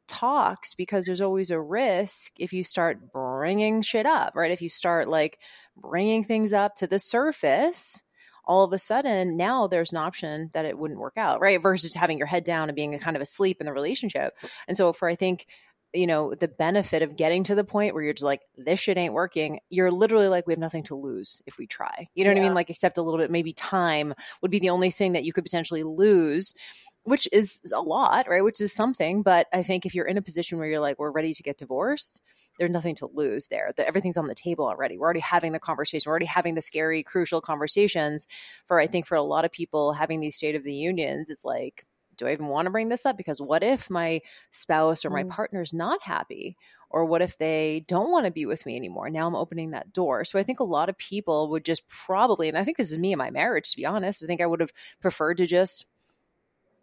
talks 0.09 0.75
because 0.75 1.07
there's 1.07 1.21
always 1.21 1.51
a 1.51 1.61
risk 1.61 2.33
if 2.39 2.53
you 2.53 2.65
start 2.65 3.13
bringing 3.13 3.81
shit 3.83 4.07
up, 4.07 4.35
right? 4.35 4.51
If 4.51 4.61
you 4.61 4.69
start 4.69 5.09
like 5.09 5.39
bringing 5.77 6.25
things 6.25 6.53
up 6.53 6.75
to 6.77 6.89
the 6.89 6.99
surface, 6.99 8.03
all 8.45 8.65
of 8.65 8.73
a 8.73 8.79
sudden 8.79 9.37
now 9.37 9.69
there's 9.69 9.93
an 9.93 9.99
option 9.99 10.51
that 10.53 10.65
it 10.65 10.77
wouldn't 10.77 10.99
work 10.99 11.15
out, 11.17 11.41
right? 11.41 11.63
Versus 11.63 11.95
having 11.95 12.19
your 12.19 12.27
head 12.27 12.43
down 12.43 12.69
and 12.69 12.75
being 12.75 12.99
kind 12.99 13.15
of 13.15 13.23
asleep 13.23 13.59
in 13.61 13.67
the 13.67 13.73
relationship. 13.73 14.35
And 14.67 14.77
so 14.77 14.93
for 14.93 15.09
I 15.09 15.15
think 15.15 15.47
you 15.93 16.07
know, 16.07 16.35
the 16.35 16.49
benefit 16.49 17.03
of 17.03 17.17
getting 17.17 17.45
to 17.45 17.55
the 17.55 17.65
point 17.65 17.95
where 17.95 18.03
you're 18.03 18.13
just 18.13 18.25
like, 18.25 18.43
this 18.57 18.81
shit 18.81 18.97
ain't 18.97 19.15
working, 19.15 19.61
you're 19.71 19.91
literally 19.91 20.29
like, 20.29 20.47
we 20.47 20.53
have 20.53 20.61
nothing 20.61 20.85
to 20.85 20.95
lose 20.95 21.43
if 21.47 21.59
we 21.59 21.67
try. 21.67 22.07
You 22.15 22.25
know 22.25 22.31
yeah. 22.31 22.35
what 22.35 22.41
I 22.41 22.45
mean? 22.45 22.55
Like, 22.55 22.71
except 22.71 22.99
a 22.99 23.03
little 23.03 23.19
bit, 23.19 23.31
maybe 23.31 23.53
time 23.53 24.15
would 24.43 24.51
be 24.51 24.61
the 24.61 24.71
only 24.71 24.91
thing 24.91 25.13
that 25.13 25.25
you 25.25 25.33
could 25.33 25.45
potentially 25.45 25.83
lose, 25.83 26.55
which 27.03 27.29
is 27.33 27.61
a 27.75 27.81
lot, 27.81 28.29
right? 28.29 28.45
Which 28.45 28.61
is 28.61 28.73
something. 28.73 29.23
But 29.23 29.49
I 29.53 29.63
think 29.63 29.85
if 29.85 29.95
you're 29.95 30.07
in 30.07 30.19
a 30.19 30.23
position 30.23 30.59
where 30.59 30.69
you're 30.69 30.81
like, 30.81 30.99
we're 30.99 31.11
ready 31.11 31.35
to 31.35 31.43
get 31.43 31.59
divorced, 31.59 32.21
there's 32.59 32.71
nothing 32.71 32.95
to 32.97 33.11
lose 33.13 33.49
there. 33.49 33.73
That 33.77 33.89
everything's 33.89 34.19
on 34.19 34.29
the 34.29 34.35
table 34.35 34.67
already. 34.67 34.97
We're 34.99 35.07
already 35.07 35.21
having 35.21 35.53
the 35.53 35.59
conversation. 35.59 36.09
We're 36.09 36.13
already 36.13 36.27
having 36.27 36.55
the 36.55 36.63
scary, 36.63 37.03
crucial 37.03 37.41
conversations. 37.41 38.27
For 38.67 38.79
I 38.79 38.87
think 38.87 39.07
for 39.07 39.17
a 39.17 39.23
lot 39.23 39.45
of 39.45 39.51
people, 39.51 39.93
having 39.93 40.21
these 40.21 40.37
state 40.37 40.55
of 40.55 40.63
the 40.63 40.75
unions, 40.75 41.31
it's 41.31 41.45
like, 41.45 41.85
do 42.21 42.27
I 42.27 42.33
even 42.33 42.47
want 42.47 42.67
to 42.67 42.71
bring 42.71 42.91
this 42.91 43.07
up? 43.07 43.17
Because 43.17 43.41
what 43.41 43.63
if 43.63 43.89
my 43.89 44.21
spouse 44.51 45.05
or 45.05 45.11
my 45.11 45.25
mm. 45.25 45.31
partner's 45.31 45.73
not 45.73 46.03
happy? 46.03 46.57
Or 46.91 47.05
what 47.05 47.23
if 47.23 47.39
they 47.39 47.85
don't 47.87 48.11
want 48.11 48.27
to 48.27 48.33
be 48.33 48.47
with 48.47 48.67
me 48.67 48.77
anymore? 48.77 49.11
Now 49.11 49.27
I'm 49.27 49.37
opening 49.37 49.71
that 49.71 49.93
door. 49.93 50.25
So 50.25 50.39
I 50.39 50.43
think 50.43 50.61
a 50.61 50.65
lot 50.65 50.89
of 50.89 50.99
people 50.99 51.49
would 51.51 51.65
just 51.65 51.89
probably, 51.89 52.49
and 52.49 52.59
I 52.59 52.65
think 52.65 52.77
this 52.77 52.93
is 52.93 52.99
me 52.99 53.13
and 53.13 53.19
my 53.19 53.31
marriage, 53.31 53.71
to 53.71 53.77
be 53.77 53.87
honest, 53.87 54.23
I 54.23 54.27
think 54.27 54.41
I 54.41 54.47
would 54.47 54.61
have 54.61 54.73
preferred 55.01 55.39
to 55.39 55.47
just 55.47 55.87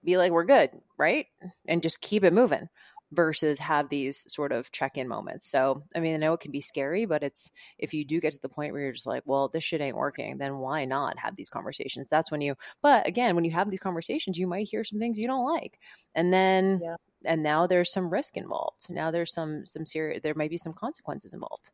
be 0.03 0.17
like, 0.17 0.31
we're 0.31 0.45
good, 0.45 0.71
right? 0.97 1.27
And 1.67 1.83
just 1.83 2.01
keep 2.01 2.23
it 2.23 2.33
moving 2.33 2.69
versus 3.11 3.59
have 3.59 3.89
these 3.89 4.31
sort 4.31 4.51
of 4.51 4.71
check-in 4.71 5.07
moments. 5.07 5.49
So, 5.49 5.83
I 5.95 5.99
mean, 5.99 6.13
I 6.15 6.17
know 6.17 6.33
it 6.33 6.41
can 6.41 6.51
be 6.51 6.61
scary, 6.61 7.05
but 7.05 7.23
it's 7.23 7.51
if 7.77 7.93
you 7.93 8.03
do 8.03 8.19
get 8.19 8.33
to 8.33 8.41
the 8.41 8.49
point 8.49 8.73
where 8.73 8.81
you're 8.81 8.91
just 8.91 9.07
like, 9.07 9.23
well, 9.25 9.47
this 9.47 9.63
shit 9.63 9.81
ain't 9.81 9.95
working, 9.95 10.37
then 10.37 10.57
why 10.57 10.83
not 10.85 11.19
have 11.19 11.35
these 11.35 11.49
conversations? 11.49 12.09
That's 12.09 12.31
when 12.31 12.41
you 12.41 12.55
but 12.81 13.07
again, 13.07 13.35
when 13.35 13.45
you 13.45 13.51
have 13.51 13.69
these 13.69 13.79
conversations, 13.79 14.37
you 14.37 14.47
might 14.47 14.67
hear 14.67 14.83
some 14.83 14.99
things 14.99 15.19
you 15.19 15.27
don't 15.27 15.45
like. 15.45 15.79
And 16.15 16.33
then 16.33 16.81
yeah. 16.83 16.95
and 17.25 17.43
now 17.43 17.67
there's 17.67 17.91
some 17.91 18.09
risk 18.09 18.35
involved. 18.37 18.89
Now 18.89 19.11
there's 19.11 19.33
some 19.33 19.65
some 19.65 19.85
serious 19.85 20.21
there 20.21 20.35
might 20.35 20.49
be 20.49 20.57
some 20.57 20.73
consequences 20.73 21.33
involved. 21.33 21.71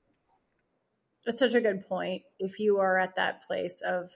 That's 1.26 1.39
such 1.39 1.54
a 1.54 1.62
good 1.62 1.88
point. 1.88 2.24
If 2.39 2.60
you 2.60 2.80
are 2.80 2.98
at 2.98 3.15
that 3.15 3.48
place 3.48 3.82
of 3.82 4.12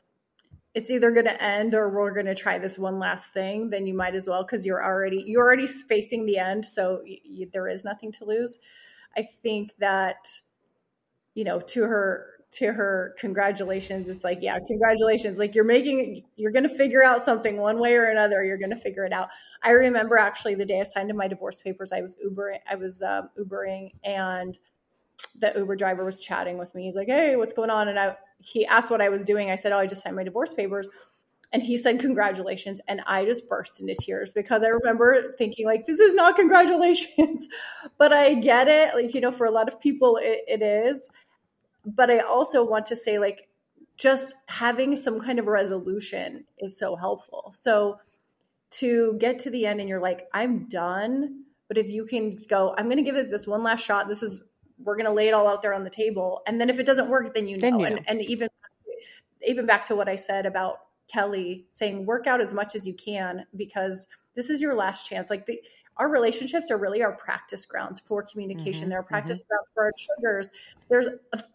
it's 0.78 0.92
either 0.92 1.10
going 1.10 1.26
to 1.26 1.44
end 1.44 1.74
or 1.74 1.90
we're 1.90 2.14
going 2.14 2.28
to 2.28 2.36
try 2.36 2.60
this 2.60 2.78
one 2.78 3.00
last 3.00 3.34
thing 3.34 3.72
then 3.72 3.88
you 3.88 3.96
might 3.96 4.14
as 4.14 4.28
well 4.28 4.44
because 4.44 4.64
you're 4.64 4.84
already 4.84 5.24
you're 5.26 5.42
already 5.42 5.66
facing 5.66 6.24
the 6.28 6.38
end 6.38 6.64
so 6.64 7.02
there 7.52 7.68
is 7.68 7.84
nothing 7.84 8.12
to 8.12 8.26
lose. 8.26 8.60
I 9.18 9.24
think 9.24 9.72
that 9.80 10.30
you 11.34 11.44
know 11.44 11.60
to 11.60 11.84
her 11.84 12.28
to 12.50 12.72
her 12.72 13.16
congratulations 13.20 14.08
it's 14.08 14.24
like 14.24 14.38
yeah 14.42 14.60
congratulations 14.68 15.40
like 15.40 15.56
you're 15.56 15.66
making 15.66 16.24
you're 16.36 16.52
going 16.52 16.68
to 16.68 16.78
figure 16.78 17.04
out 17.04 17.22
something 17.22 17.58
one 17.58 17.80
way 17.80 17.96
or 17.96 18.06
another 18.06 18.44
you're 18.44 18.58
going 18.58 18.70
to 18.70 18.78
figure 18.78 19.04
it 19.04 19.12
out. 19.12 19.30
I 19.64 19.72
remember 19.72 20.18
actually 20.18 20.54
the 20.54 20.66
day 20.66 20.80
i 20.80 20.84
signed 20.84 21.12
my 21.16 21.28
divorce 21.28 21.60
papers 21.60 21.92
i 21.92 22.02
was 22.02 22.16
ubering 22.24 22.60
i 22.70 22.76
was 22.76 23.02
um, 23.02 23.30
ubering 23.40 23.94
and 24.04 24.60
the 25.40 25.54
uber 25.56 25.76
driver 25.76 26.06
was 26.06 26.20
chatting 26.20 26.58
with 26.58 26.74
me 26.76 26.86
he's 26.86 26.96
like 26.96 27.08
hey 27.08 27.36
what's 27.36 27.54
going 27.54 27.70
on 27.70 27.88
and 27.88 28.00
i 28.00 28.16
he 28.40 28.66
asked 28.66 28.90
what 28.90 29.02
I 29.02 29.10
was 29.10 29.24
doing. 29.24 29.50
I 29.50 29.56
said, 29.56 29.72
"Oh, 29.72 29.78
I 29.78 29.88
just 29.88 30.04
signed 30.04 30.16
my 30.16 30.24
divorce 30.24 30.54
papers." 30.54 30.88
And 31.54 31.64
he 31.64 31.78
said, 31.78 32.00
"Congratulations!" 32.00 32.82
And 32.88 33.02
I 33.08 33.26
just 33.26 33.48
burst 33.48 33.80
into 33.82 33.96
tears 33.96 34.34
because 34.34 34.64
I 34.64 34.68
remember 34.68 35.34
thinking, 35.38 35.66
like, 35.66 35.88
"This 35.88 36.00
is 36.00 36.16
not 36.16 36.36
congratulations," 36.36 37.48
but 37.98 38.14
I 38.14 38.36
get 38.36 38.68
it. 38.68 38.94
Like, 38.96 39.14
you 39.14 39.22
know, 39.22 39.32
for 39.32 39.46
a 39.46 39.52
lot 39.52 39.68
of 39.68 39.80
people, 39.80 40.18
it, 40.18 40.42
it 40.48 40.62
is. 40.62 41.10
But 41.86 42.12
I 42.12 42.20
also 42.20 42.66
want 42.66 42.86
to 42.88 42.96
say, 42.96 43.18
like, 43.18 43.48
just 43.98 44.36
having 44.48 44.96
some 44.96 45.20
kind 45.20 45.40
of 45.40 45.48
resolution 45.48 46.46
is 46.60 46.78
so 46.78 46.96
helpful. 46.96 47.52
So 47.56 48.00
to 48.70 49.16
get 49.20 49.40
to 49.40 49.50
the 49.50 49.66
end 49.66 49.80
and 49.80 49.90
you're 49.90 50.02
like, 50.02 50.28
"I'm 50.34 50.68
done," 50.68 51.44
but 51.68 51.78
if 51.78 51.90
you 51.90 52.06
can 52.06 52.38
go, 52.50 52.76
"I'm 52.78 52.86
going 52.86 52.98
to 52.98 53.04
give 53.04 53.16
it 53.16 53.32
this 53.32 53.48
one 53.48 53.64
last 53.64 53.84
shot. 53.86 54.08
This 54.08 54.22
is 54.22 54.44
we're 54.84 54.96
going 54.96 55.06
to 55.06 55.12
lay 55.12 55.28
it 55.28 55.34
all 55.34 55.48
out 55.48 55.62
there 55.62 55.74
on 55.74 55.84
the 55.84 55.90
table 55.90 56.42
and 56.48 56.60
then 56.60 56.70
if 56.70 56.80
it 56.80 56.86
doesn't 56.86 57.10
work 57.10 57.34
then 57.34 57.48
you 57.48 57.56
know, 57.58 57.62
then 57.62 57.80
you 57.80 57.90
know. 57.90 57.96
And, 57.98 58.10
and 58.10 58.22
even 58.22 58.50
even 59.46 59.66
back 59.66 59.86
to 59.86 59.96
what 59.96 60.08
i 60.08 60.16
said 60.16 60.46
about 60.46 60.80
kelly 61.08 61.66
saying 61.70 62.06
work 62.06 62.28
out 62.28 62.42
as 62.42 62.54
much 62.54 62.76
as 62.76 62.86
you 62.86 62.94
can 62.94 63.46
because 63.56 64.08
this 64.36 64.50
is 64.50 64.62
your 64.62 64.76
last 64.76 65.08
chance 65.08 65.30
like 65.30 65.46
the 65.46 65.60
our 66.00 66.10
relationships 66.10 66.70
are 66.72 66.78
really 66.78 67.02
our 67.04 67.14
practice 67.14 67.66
grounds 67.66 68.00
for 68.00 68.24
communication. 68.24 68.84
Mm-hmm, 68.84 68.90
They're 68.92 69.04
practice 69.04 69.42
mm-hmm. 69.42 69.50
grounds 69.50 69.68
for 69.74 69.84
our 69.84 69.92
triggers. 69.98 70.52
There's 70.90 71.08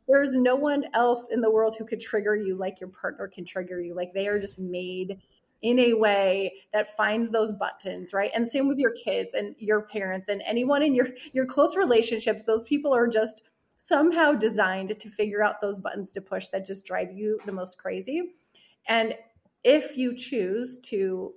there's 0.08 0.34
no 0.34 0.56
one 0.56 0.84
else 0.94 1.28
in 1.30 1.40
the 1.40 1.50
world 1.50 1.76
who 1.78 1.84
could 1.84 2.00
trigger 2.00 2.36
you 2.36 2.56
like 2.56 2.80
your 2.80 2.90
partner 2.90 3.28
can 3.28 3.44
trigger 3.44 3.80
you. 3.80 3.94
Like 3.94 4.12
they 4.12 4.26
are 4.26 4.40
just 4.40 4.58
made 4.58 5.18
in 5.62 5.78
a 5.78 5.94
way 5.94 6.52
that 6.72 6.96
finds 6.96 7.30
those 7.30 7.52
buttons, 7.52 8.12
right? 8.12 8.30
And 8.34 8.46
same 8.46 8.68
with 8.68 8.78
your 8.78 8.92
kids 8.92 9.34
and 9.34 9.54
your 9.58 9.82
parents 9.82 10.28
and 10.28 10.42
anyone 10.44 10.82
in 10.82 10.94
your 10.94 11.08
your 11.32 11.46
close 11.46 11.76
relationships. 11.76 12.42
Those 12.42 12.64
people 12.64 12.92
are 12.94 13.08
just 13.08 13.42
somehow 13.78 14.32
designed 14.32 14.98
to 14.98 15.10
figure 15.10 15.42
out 15.42 15.60
those 15.60 15.78
buttons 15.78 16.12
to 16.12 16.20
push 16.20 16.48
that 16.48 16.66
just 16.66 16.84
drive 16.84 17.12
you 17.12 17.38
the 17.46 17.52
most 17.52 17.78
crazy. 17.78 18.34
And 18.86 19.14
if 19.64 19.96
you 19.96 20.14
choose 20.14 20.80
to 20.80 21.32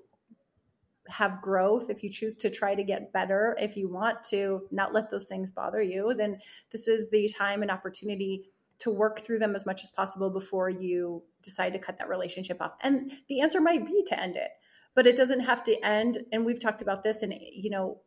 have 1.08 1.42
growth, 1.42 1.90
if 1.90 2.04
you 2.04 2.10
choose 2.10 2.36
to 2.36 2.50
try 2.50 2.74
to 2.74 2.84
get 2.84 3.14
better, 3.14 3.56
if 3.60 3.78
you 3.78 3.88
want 3.90 4.24
to 4.24 4.64
not 4.72 4.94
let 4.94 5.12
those 5.12 5.26
things 5.26 5.52
bother 5.52 5.82
you, 5.82 6.14
then 6.16 6.40
this 6.72 6.88
is 6.88 7.10
the 7.10 7.30
time 7.30 7.62
and 7.62 7.70
opportunity 7.70 8.50
to 8.80 8.92
work 8.92 9.20
through 9.20 9.40
them 9.40 9.56
as 9.56 9.66
much 9.66 9.84
as 9.84 9.90
possible 9.90 10.30
before 10.30 10.70
you 10.70 11.24
decide 11.42 11.74
to 11.74 11.80
cut 11.80 11.98
that 11.98 12.10
relationship 12.10 12.62
off. 12.62 12.74
And 12.82 13.12
the 13.30 13.42
answer 13.42 13.62
might 13.62 13.86
be 13.86 14.04
to 14.08 14.20
end 14.20 14.36
it, 14.36 14.50
but 14.96 15.08
it 15.08 15.16
doesn't 15.16 15.42
have 15.42 15.64
to 15.64 15.80
end. 15.86 16.20
And 16.32 16.46
we've 16.46 16.60
talked 16.60 16.82
about 16.82 17.04
this, 17.04 17.22
and 17.22 17.34
you 17.54 17.70
know, 17.70 18.00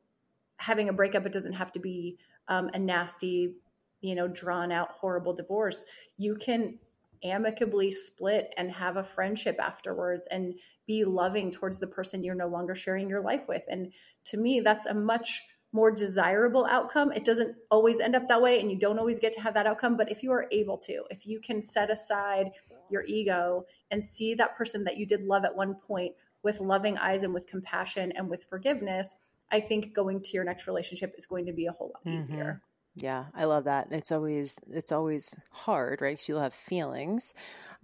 having 0.57 0.89
a 0.89 0.93
breakup, 0.93 1.27
it 1.27 1.33
doesn't 1.33 1.55
have 1.55 1.73
to 1.73 1.81
be 1.81 2.19
um, 2.49 2.71
a 2.75 2.79
nasty, 2.79 3.55
you 4.01 4.15
know, 4.15 4.29
drawn 4.29 4.73
out, 4.73 4.91
horrible 4.93 5.33
divorce. 5.33 5.85
You 6.17 6.37
can 6.37 6.79
amicably 7.25 7.91
split 7.93 8.53
and 8.57 8.71
have 8.71 8.97
a 8.97 9.05
friendship 9.05 9.59
afterwards 9.61 10.29
and 10.31 10.55
be 10.87 11.05
loving 11.05 11.51
towards 11.51 11.79
the 11.79 11.87
person 11.87 12.23
you're 12.23 12.35
no 12.35 12.49
longer 12.49 12.75
sharing 12.75 13.09
your 13.09 13.21
life 13.21 13.43
with. 13.49 13.63
And 13.69 13.93
to 14.25 14.37
me, 14.37 14.61
that's 14.61 14.87
a 14.87 14.95
much 14.95 15.43
more 15.73 15.91
desirable 15.91 16.67
outcome. 16.67 17.13
It 17.13 17.25
doesn't 17.25 17.55
always 17.71 18.01
end 18.01 18.17
up 18.17 18.27
that 18.29 18.41
way, 18.41 18.61
and 18.61 18.71
you 18.71 18.79
don't 18.79 18.99
always 18.99 19.19
get 19.19 19.33
to 19.35 19.41
have 19.41 19.55
that 19.55 19.67
outcome. 19.67 19.97
But 19.97 20.11
if 20.11 20.23
you 20.23 20.33
are 20.33 20.49
able 20.51 20.79
to, 20.79 21.05
if 21.11 21.27
you 21.27 21.41
can 21.41 21.63
set 21.63 21.91
aside 21.91 22.51
your 22.91 23.05
ego 23.07 23.65
and 23.91 24.03
see 24.03 24.35
that 24.35 24.57
person 24.57 24.85
that 24.85 24.97
you 24.97 25.07
did 25.07 25.23
love 25.23 25.45
at 25.45 25.55
one 25.55 25.75
point 25.75 26.13
with 26.43 26.61
loving 26.61 26.97
eyes 26.97 27.23
and 27.23 27.35
with 27.35 27.47
compassion 27.47 28.13
and 28.13 28.29
with 28.29 28.45
forgiveness, 28.45 29.15
I 29.51 29.61
think 29.61 29.95
going 29.95 30.23
to 30.23 30.31
your 30.33 30.45
next 30.45 30.67
relationship 30.67 31.15
is 31.19 31.27
going 31.27 31.47
to 31.47 31.53
be 31.53 31.67
a 31.67 31.73
whole 31.73 31.93
lot 31.95 32.05
mm-hmm. 32.05 32.21
easier. 32.21 32.63
Yeah, 33.01 33.27
I 33.35 33.45
love 33.45 33.65
that. 33.65 33.89
It's 33.93 34.11
always 34.11 34.59
it's 34.71 34.91
always 34.91 35.35
hard, 35.53 36.01
right? 36.01 36.15
Because 36.15 36.29
you'll 36.29 36.41
have 36.41 36.55
feelings 36.55 37.33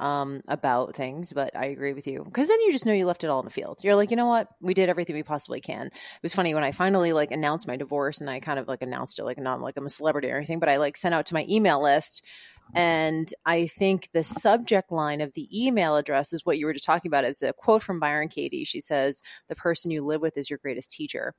um, 0.01 0.43
about 0.49 0.97
things, 0.97 1.33
but 1.33 1.55
I 1.55 1.67
agree 1.67 1.93
with 1.93 2.09
you 2.09 2.25
because 2.25 2.49
then 2.49 2.61
you 2.63 2.73
just 2.73 2.85
know 2.85 2.93
you 2.93 3.07
left 3.07 3.23
it 3.23 3.31
all 3.31 3.39
in 3.39 3.45
the 3.45 3.51
field. 3.51 3.79
You're 3.85 3.95
like, 3.95 4.11
you 4.11 4.17
know 4.17 4.27
what? 4.27 4.49
We 4.61 4.75
did 4.75 4.89
everything 4.89 5.15
we 5.15 5.23
possibly 5.23 5.61
can. 5.61 5.87
It 5.87 6.23
was 6.23 6.35
funny 6.35 6.53
when 6.53 6.65
I 6.65 6.73
finally 6.73 7.13
like 7.13 7.31
announced 7.31 7.69
my 7.69 7.77
divorce, 7.77 8.21
and 8.21 8.29
I 8.29 8.41
kind 8.41 8.59
of 8.59 8.67
like 8.67 8.83
announced 8.83 9.21
it 9.21 9.25
like 9.25 9.39
not 9.39 9.61
like 9.61 9.77
I'm 9.77 9.87
a 9.87 9.91
celebrity 9.91 10.31
or 10.31 10.37
anything, 10.37 10.59
but 10.59 10.69
I 10.69 10.79
like 10.79 10.97
sent 10.97 11.15
out 11.15 11.27
to 11.27 11.35
my 11.35 11.47
email 11.49 11.81
list. 11.81 12.25
And 12.75 13.29
I 13.47 13.67
think 13.67 14.09
the 14.13 14.25
subject 14.25 14.91
line 14.91 15.21
of 15.21 15.35
the 15.35 15.49
email 15.53 15.97
address 15.97 16.33
is 16.33 16.45
what 16.45 16.59
you 16.59 16.67
were 16.67 16.73
just 16.73 16.87
talking 16.87 17.09
about. 17.09 17.25
It's 17.25 17.43
a 17.43 17.53
quote 17.53 17.83
from 17.83 18.01
Byron 18.01 18.29
Katie. 18.29 18.65
She 18.65 18.81
says, 18.81 19.23
The 19.49 19.55
person 19.55 19.93
you 19.93 20.05
live 20.05 20.21
with 20.23 20.37
is 20.37 20.51
your 20.51 20.59
greatest 20.59 20.91
teacher. 20.91 21.35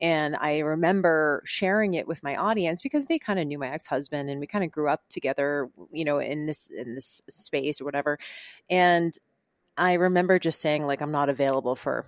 And 0.00 0.34
I 0.36 0.58
remember 0.60 1.42
sharing 1.44 1.94
it 1.94 2.08
with 2.08 2.22
my 2.22 2.36
audience 2.36 2.80
because 2.80 3.06
they 3.06 3.18
kind 3.18 3.38
of 3.38 3.46
knew 3.46 3.58
my 3.58 3.70
ex-husband 3.70 4.30
and 4.30 4.40
we 4.40 4.46
kind 4.46 4.64
of 4.64 4.70
grew 4.70 4.88
up 4.88 5.02
together, 5.08 5.70
you 5.92 6.04
know, 6.04 6.18
in 6.18 6.46
this 6.46 6.70
in 6.70 6.94
this 6.94 7.22
space 7.28 7.80
or 7.80 7.84
whatever. 7.84 8.18
And 8.68 9.12
I 9.76 9.94
remember 9.94 10.38
just 10.38 10.60
saying 10.60 10.86
like 10.86 11.02
I'm 11.02 11.12
not 11.12 11.28
available 11.28 11.76
for 11.76 12.06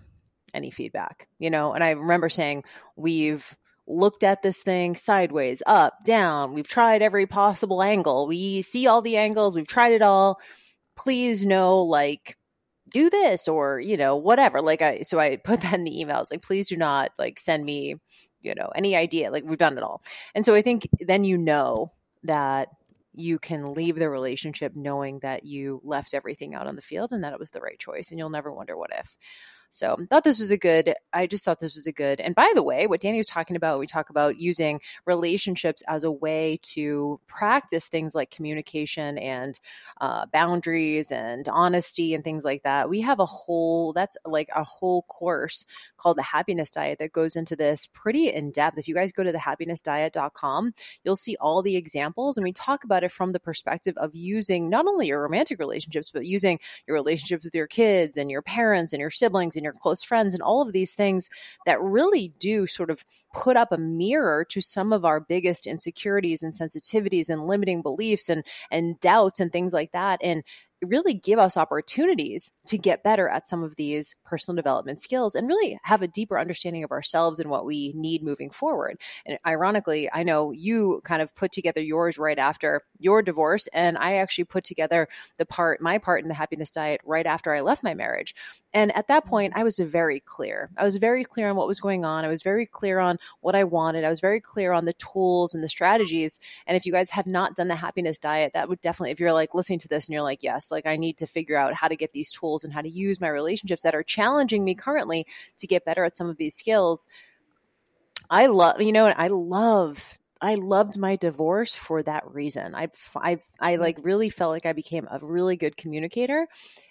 any 0.54 0.70
feedback, 0.70 1.28
you 1.38 1.50
know, 1.50 1.72
and 1.72 1.82
I 1.84 1.90
remember 1.90 2.28
saying 2.28 2.64
we've 2.96 3.56
looked 3.86 4.24
at 4.24 4.42
this 4.42 4.62
thing 4.62 4.94
sideways, 4.94 5.62
up, 5.66 6.04
down. 6.04 6.54
We've 6.54 6.68
tried 6.68 7.02
every 7.02 7.26
possible 7.26 7.82
angle. 7.82 8.26
We 8.26 8.62
see 8.62 8.86
all 8.86 9.02
the 9.02 9.16
angles. 9.16 9.54
We've 9.54 9.66
tried 9.66 9.92
it 9.92 10.02
all. 10.02 10.40
Please 10.96 11.44
know 11.44 11.82
like 11.82 12.36
do 12.92 13.10
this 13.10 13.48
or 13.48 13.80
you 13.80 13.96
know 13.96 14.16
whatever. 14.16 14.60
Like 14.60 14.82
i 14.82 15.02
so 15.02 15.18
i 15.18 15.36
put 15.44 15.60
that 15.62 15.74
in 15.74 15.84
the 15.84 16.04
emails 16.04 16.30
like 16.30 16.42
please 16.42 16.68
do 16.68 16.76
not 16.76 17.10
like 17.18 17.38
send 17.38 17.64
me 17.64 17.96
you 18.40 18.54
know 18.54 18.70
any 18.74 18.96
idea. 18.96 19.30
Like 19.30 19.44
we've 19.44 19.58
done 19.58 19.76
it 19.76 19.84
all. 19.84 20.02
And 20.34 20.44
so 20.44 20.54
i 20.54 20.62
think 20.62 20.88
then 21.00 21.24
you 21.24 21.38
know 21.38 21.92
that 22.24 22.68
you 23.14 23.38
can 23.38 23.64
leave 23.64 23.96
the 23.96 24.08
relationship 24.08 24.72
knowing 24.74 25.18
that 25.18 25.44
you 25.44 25.80
left 25.84 26.14
everything 26.14 26.54
out 26.54 26.66
on 26.66 26.76
the 26.76 26.82
field 26.82 27.12
and 27.12 27.24
that 27.24 27.32
it 27.32 27.38
was 27.38 27.50
the 27.50 27.60
right 27.60 27.78
choice 27.78 28.10
and 28.10 28.18
you'll 28.18 28.30
never 28.30 28.52
wonder 28.52 28.76
what 28.76 28.90
if 28.98 29.18
so 29.72 29.96
thought 30.10 30.22
this 30.22 30.38
was 30.38 30.50
a 30.50 30.58
good, 30.58 30.94
I 31.14 31.26
just 31.26 31.44
thought 31.44 31.58
this 31.58 31.76
was 31.76 31.86
a 31.86 31.92
good. 31.92 32.20
And 32.20 32.34
by 32.34 32.52
the 32.54 32.62
way, 32.62 32.86
what 32.86 33.00
Danny 33.00 33.16
was 33.16 33.26
talking 33.26 33.56
about, 33.56 33.78
we 33.78 33.86
talk 33.86 34.10
about 34.10 34.38
using 34.38 34.80
relationships 35.06 35.82
as 35.88 36.04
a 36.04 36.10
way 36.10 36.58
to 36.74 37.18
practice 37.26 37.88
things 37.88 38.14
like 38.14 38.30
communication 38.30 39.16
and 39.16 39.58
uh, 39.98 40.26
boundaries 40.26 41.10
and 41.10 41.48
honesty 41.48 42.14
and 42.14 42.22
things 42.22 42.44
like 42.44 42.64
that. 42.64 42.90
We 42.90 43.00
have 43.00 43.18
a 43.18 43.24
whole, 43.24 43.94
that's 43.94 44.18
like 44.26 44.48
a 44.54 44.62
whole 44.62 45.02
course 45.04 45.64
called 45.96 46.18
the 46.18 46.22
happiness 46.22 46.70
diet 46.70 46.98
that 46.98 47.12
goes 47.12 47.34
into 47.34 47.56
this 47.56 47.86
pretty 47.86 48.28
in 48.28 48.50
depth. 48.50 48.76
If 48.76 48.88
you 48.88 48.94
guys 48.94 49.12
go 49.12 49.24
to 49.24 49.32
thehappinessdiet.com, 49.32 50.74
you'll 51.02 51.16
see 51.16 51.36
all 51.40 51.62
the 51.62 51.76
examples 51.76 52.36
and 52.36 52.44
we 52.44 52.52
talk 52.52 52.84
about 52.84 53.04
it 53.04 53.12
from 53.12 53.32
the 53.32 53.40
perspective 53.40 53.96
of 53.96 54.14
using 54.14 54.68
not 54.68 54.86
only 54.86 55.06
your 55.06 55.22
romantic 55.22 55.58
relationships, 55.58 56.10
but 56.10 56.26
using 56.26 56.58
your 56.86 56.94
relationships 56.94 57.44
with 57.44 57.54
your 57.54 57.66
kids 57.66 58.18
and 58.18 58.30
your 58.30 58.42
parents 58.42 58.92
and 58.92 59.00
your 59.00 59.08
siblings 59.08 59.56
and 59.56 59.61
your 59.62 59.72
close 59.72 60.02
friends 60.02 60.34
and 60.34 60.42
all 60.42 60.62
of 60.62 60.72
these 60.72 60.94
things 60.94 61.28
that 61.66 61.80
really 61.80 62.32
do 62.38 62.66
sort 62.66 62.90
of 62.90 63.04
put 63.34 63.56
up 63.56 63.72
a 63.72 63.78
mirror 63.78 64.44
to 64.50 64.60
some 64.60 64.92
of 64.92 65.04
our 65.04 65.20
biggest 65.20 65.66
insecurities 65.66 66.42
and 66.42 66.52
sensitivities 66.52 67.28
and 67.28 67.46
limiting 67.46 67.82
beliefs 67.82 68.28
and 68.28 68.44
and 68.70 68.98
doubts 69.00 69.40
and 69.40 69.52
things 69.52 69.72
like 69.72 69.92
that 69.92 70.20
and 70.22 70.42
really 70.82 71.14
give 71.14 71.38
us 71.38 71.56
opportunities 71.56 72.52
to 72.66 72.76
get 72.76 73.02
better 73.02 73.28
at 73.28 73.48
some 73.48 73.62
of 73.62 73.76
these 73.76 74.14
personal 74.24 74.56
development 74.56 75.00
skills 75.00 75.34
and 75.34 75.46
really 75.46 75.78
have 75.84 76.02
a 76.02 76.08
deeper 76.08 76.38
understanding 76.38 76.84
of 76.84 76.90
ourselves 76.90 77.38
and 77.38 77.48
what 77.48 77.64
we 77.64 77.92
need 77.94 78.22
moving 78.22 78.50
forward. 78.50 79.00
And 79.24 79.38
ironically, 79.46 80.10
I 80.12 80.22
know 80.22 80.50
you 80.50 81.00
kind 81.04 81.22
of 81.22 81.34
put 81.34 81.52
together 81.52 81.80
yours 81.80 82.18
right 82.18 82.38
after 82.38 82.82
your 83.02 83.22
divorce, 83.22 83.66
and 83.68 83.98
I 83.98 84.14
actually 84.14 84.44
put 84.44 84.64
together 84.64 85.08
the 85.38 85.46
part, 85.46 85.80
my 85.80 85.98
part 85.98 86.22
in 86.22 86.28
the 86.28 86.34
happiness 86.34 86.70
diet 86.70 87.00
right 87.04 87.26
after 87.26 87.52
I 87.52 87.60
left 87.60 87.82
my 87.82 87.94
marriage. 87.94 88.34
And 88.72 88.94
at 88.96 89.08
that 89.08 89.26
point, 89.26 89.54
mm. 89.54 89.58
I 89.58 89.64
was 89.64 89.78
very 89.78 90.20
clear. 90.20 90.70
I 90.76 90.84
was 90.84 90.96
very 90.96 91.24
clear 91.24 91.48
on 91.48 91.56
what 91.56 91.66
was 91.66 91.80
going 91.80 92.04
on. 92.04 92.24
I 92.24 92.28
was 92.28 92.42
very 92.42 92.66
clear 92.66 92.98
on 92.98 93.18
what 93.40 93.54
I 93.54 93.64
wanted. 93.64 94.04
I 94.04 94.08
was 94.08 94.20
very 94.20 94.40
clear 94.40 94.72
on 94.72 94.84
the 94.84 94.94
tools 94.94 95.54
and 95.54 95.62
the 95.62 95.68
strategies. 95.68 96.40
And 96.66 96.76
if 96.76 96.86
you 96.86 96.92
guys 96.92 97.10
have 97.10 97.26
not 97.26 97.54
done 97.54 97.68
the 97.68 97.74
happiness 97.74 98.18
diet, 98.18 98.52
that 98.54 98.68
would 98.68 98.80
definitely, 98.80 99.10
if 99.10 99.20
you're 99.20 99.32
like 99.32 99.54
listening 99.54 99.80
to 99.80 99.88
this 99.88 100.06
and 100.06 100.14
you're 100.14 100.22
like, 100.22 100.42
yes, 100.42 100.70
like 100.70 100.86
I 100.86 100.96
need 100.96 101.18
to 101.18 101.26
figure 101.26 101.56
out 101.56 101.74
how 101.74 101.88
to 101.88 101.96
get 101.96 102.12
these 102.12 102.32
tools 102.32 102.64
and 102.64 102.72
how 102.72 102.80
to 102.80 102.88
use 102.88 103.20
my 103.20 103.28
relationships 103.28 103.82
that 103.82 103.94
are 103.94 104.02
challenging 104.02 104.64
me 104.64 104.74
currently 104.74 105.26
to 105.58 105.66
get 105.66 105.84
better 105.84 106.04
at 106.04 106.16
some 106.16 106.30
of 106.30 106.36
these 106.36 106.54
skills. 106.54 107.08
I 108.30 108.46
love, 108.46 108.80
you 108.80 108.92
know, 108.92 109.06
I 109.06 109.28
love 109.28 110.18
I 110.42 110.56
loved 110.56 110.98
my 110.98 111.14
divorce 111.14 111.72
for 111.76 112.02
that 112.02 112.24
reason. 112.26 112.74
I 112.74 112.88
I 113.14 113.38
I 113.60 113.76
like 113.76 113.98
really 114.02 114.28
felt 114.28 114.50
like 114.50 114.66
I 114.66 114.72
became 114.72 115.06
a 115.08 115.20
really 115.22 115.56
good 115.56 115.76
communicator 115.76 116.48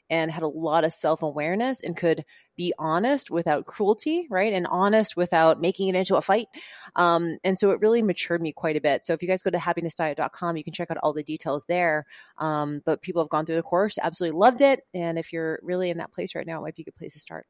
and 0.10 0.32
had 0.32 0.44
a 0.44 0.48
lot 0.48 0.86
of 0.86 0.94
self-awareness 0.94 1.84
and 1.84 1.98
could 1.98 2.24
be 2.56 2.74
honest 2.80 3.30
without 3.30 3.66
cruelty, 3.66 4.26
right? 4.30 4.54
And 4.54 4.66
honest 4.68 5.18
without 5.18 5.60
making 5.60 5.90
it 5.90 5.96
into 5.96 6.16
a 6.16 6.22
fight. 6.22 6.48
Um, 6.96 7.40
and 7.44 7.60
so 7.60 7.72
it 7.72 7.82
really 7.82 8.02
matured 8.02 8.42
me 8.42 8.54
quite 8.54 8.78
a 8.78 8.82
bit. 8.82 9.06
So 9.06 9.14
if 9.14 9.22
you 9.22 9.28
guys 9.28 9.44
go 9.44 9.50
to 9.50 9.58
happinessdiet.com, 9.58 10.58
you 10.58 10.64
can 10.64 10.74
check 10.74 10.90
out 10.90 10.98
all 11.04 11.14
the 11.14 11.24
details 11.24 11.66
there. 11.68 12.06
Um, 12.38 12.82
but 12.86 13.02
people 13.02 13.22
have 13.22 13.30
gone 13.30 13.46
through 13.46 13.56
the 13.56 13.64
course, 13.64 13.98
absolutely 14.02 14.38
loved 14.40 14.62
it. 14.62 14.82
And 14.94 15.20
if 15.20 15.34
you're 15.34 15.60
really 15.62 15.90
in 15.90 15.98
that 15.98 16.14
place 16.14 16.36
right 16.36 16.48
now, 16.48 16.60
it 16.60 16.64
might 16.64 16.76
be 16.76 16.84
a 16.84 16.86
good 16.86 16.96
place 16.96 17.14
to 17.14 17.20
start. 17.20 17.48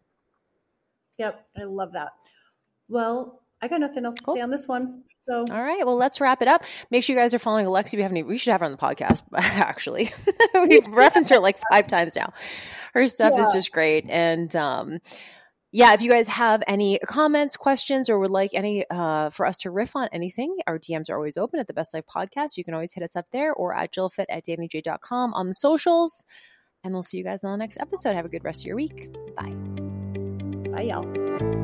Yep, 1.20 1.46
I 1.60 1.64
love 1.64 1.94
that. 1.94 2.10
Well, 2.90 3.42
I 3.62 3.68
got 3.68 3.80
nothing 3.82 4.06
else 4.06 4.16
to 4.16 4.24
cool. 4.24 4.36
say 4.36 4.42
on 4.42 4.50
this 4.50 4.68
one. 4.68 5.04
So, 5.32 5.46
all 5.50 5.64
right. 5.64 5.86
Well, 5.86 5.96
let's 5.96 6.20
wrap 6.20 6.42
it 6.42 6.50
up. 6.50 6.66
Make 6.90 7.06
sure 7.06 7.16
you 7.16 7.22
guys 7.22 7.34
are 7.34 7.40
following 7.40 7.66
Alexi. 7.66 7.96
We 7.96 8.02
have 8.02 8.12
any, 8.12 8.22
we 8.22 8.38
should 8.38 8.52
have 8.52 8.60
her 8.60 8.66
on 8.66 8.72
the 8.72 8.78
podcast. 8.78 9.24
Actually, 9.34 10.10
we've 10.54 10.86
referenced 10.88 11.30
her 11.30 11.40
like 11.40 11.58
five 11.72 11.88
times 11.88 12.18
now. 12.18 12.34
Her 12.94 13.08
stuff 13.08 13.32
yeah. 13.34 13.42
is 13.42 13.54
just 13.54 13.72
great. 13.72 14.10
And, 14.10 14.54
um, 14.58 15.00
yeah, 15.72 15.94
if 15.94 16.02
you 16.02 16.12
guys 16.12 16.28
have 16.28 16.64
any 16.68 17.00
comments, 17.08 17.56
questions, 17.56 18.10
or 18.10 18.20
would 18.20 18.30
like 18.30 18.52
any 18.54 18.84
uh, 18.90 19.30
for 19.30 19.46
us 19.46 19.56
to 19.60 19.72
riff 19.72 19.96
on 19.96 20.10
anything, 20.12 20.58
our 20.68 20.78
DMs 20.78 21.10
are 21.10 21.16
always 21.16 21.38
open 21.38 21.62
at 21.62 21.68
the 21.68 21.74
Best 21.74 21.94
Life 21.94 22.04
Podcast. 22.14 22.58
You 22.58 22.66
can 22.66 22.74
always 22.74 22.94
hit 22.94 23.02
us 23.02 23.16
up 23.16 23.28
there 23.32 23.54
or 23.54 23.74
at 23.74 23.94
jillfit 23.94 24.26
at 24.28 24.44
dannyj.com 24.44 25.34
on 25.34 25.48
the 25.48 25.54
socials. 25.54 26.26
And 26.84 26.94
we'll 26.94 27.04
see 27.04 27.18
you 27.18 27.24
guys 27.24 27.46
on 27.46 27.54
the 27.54 27.58
next 27.58 27.78
episode. 27.80 28.16
Have 28.16 28.26
a 28.26 28.30
good 28.30 28.44
rest 28.44 28.64
of 28.64 28.68
your 28.68 28.76
week. 28.76 29.16
Bye. 29.38 29.54
Bye, 30.72 30.82
y'all. 30.82 31.61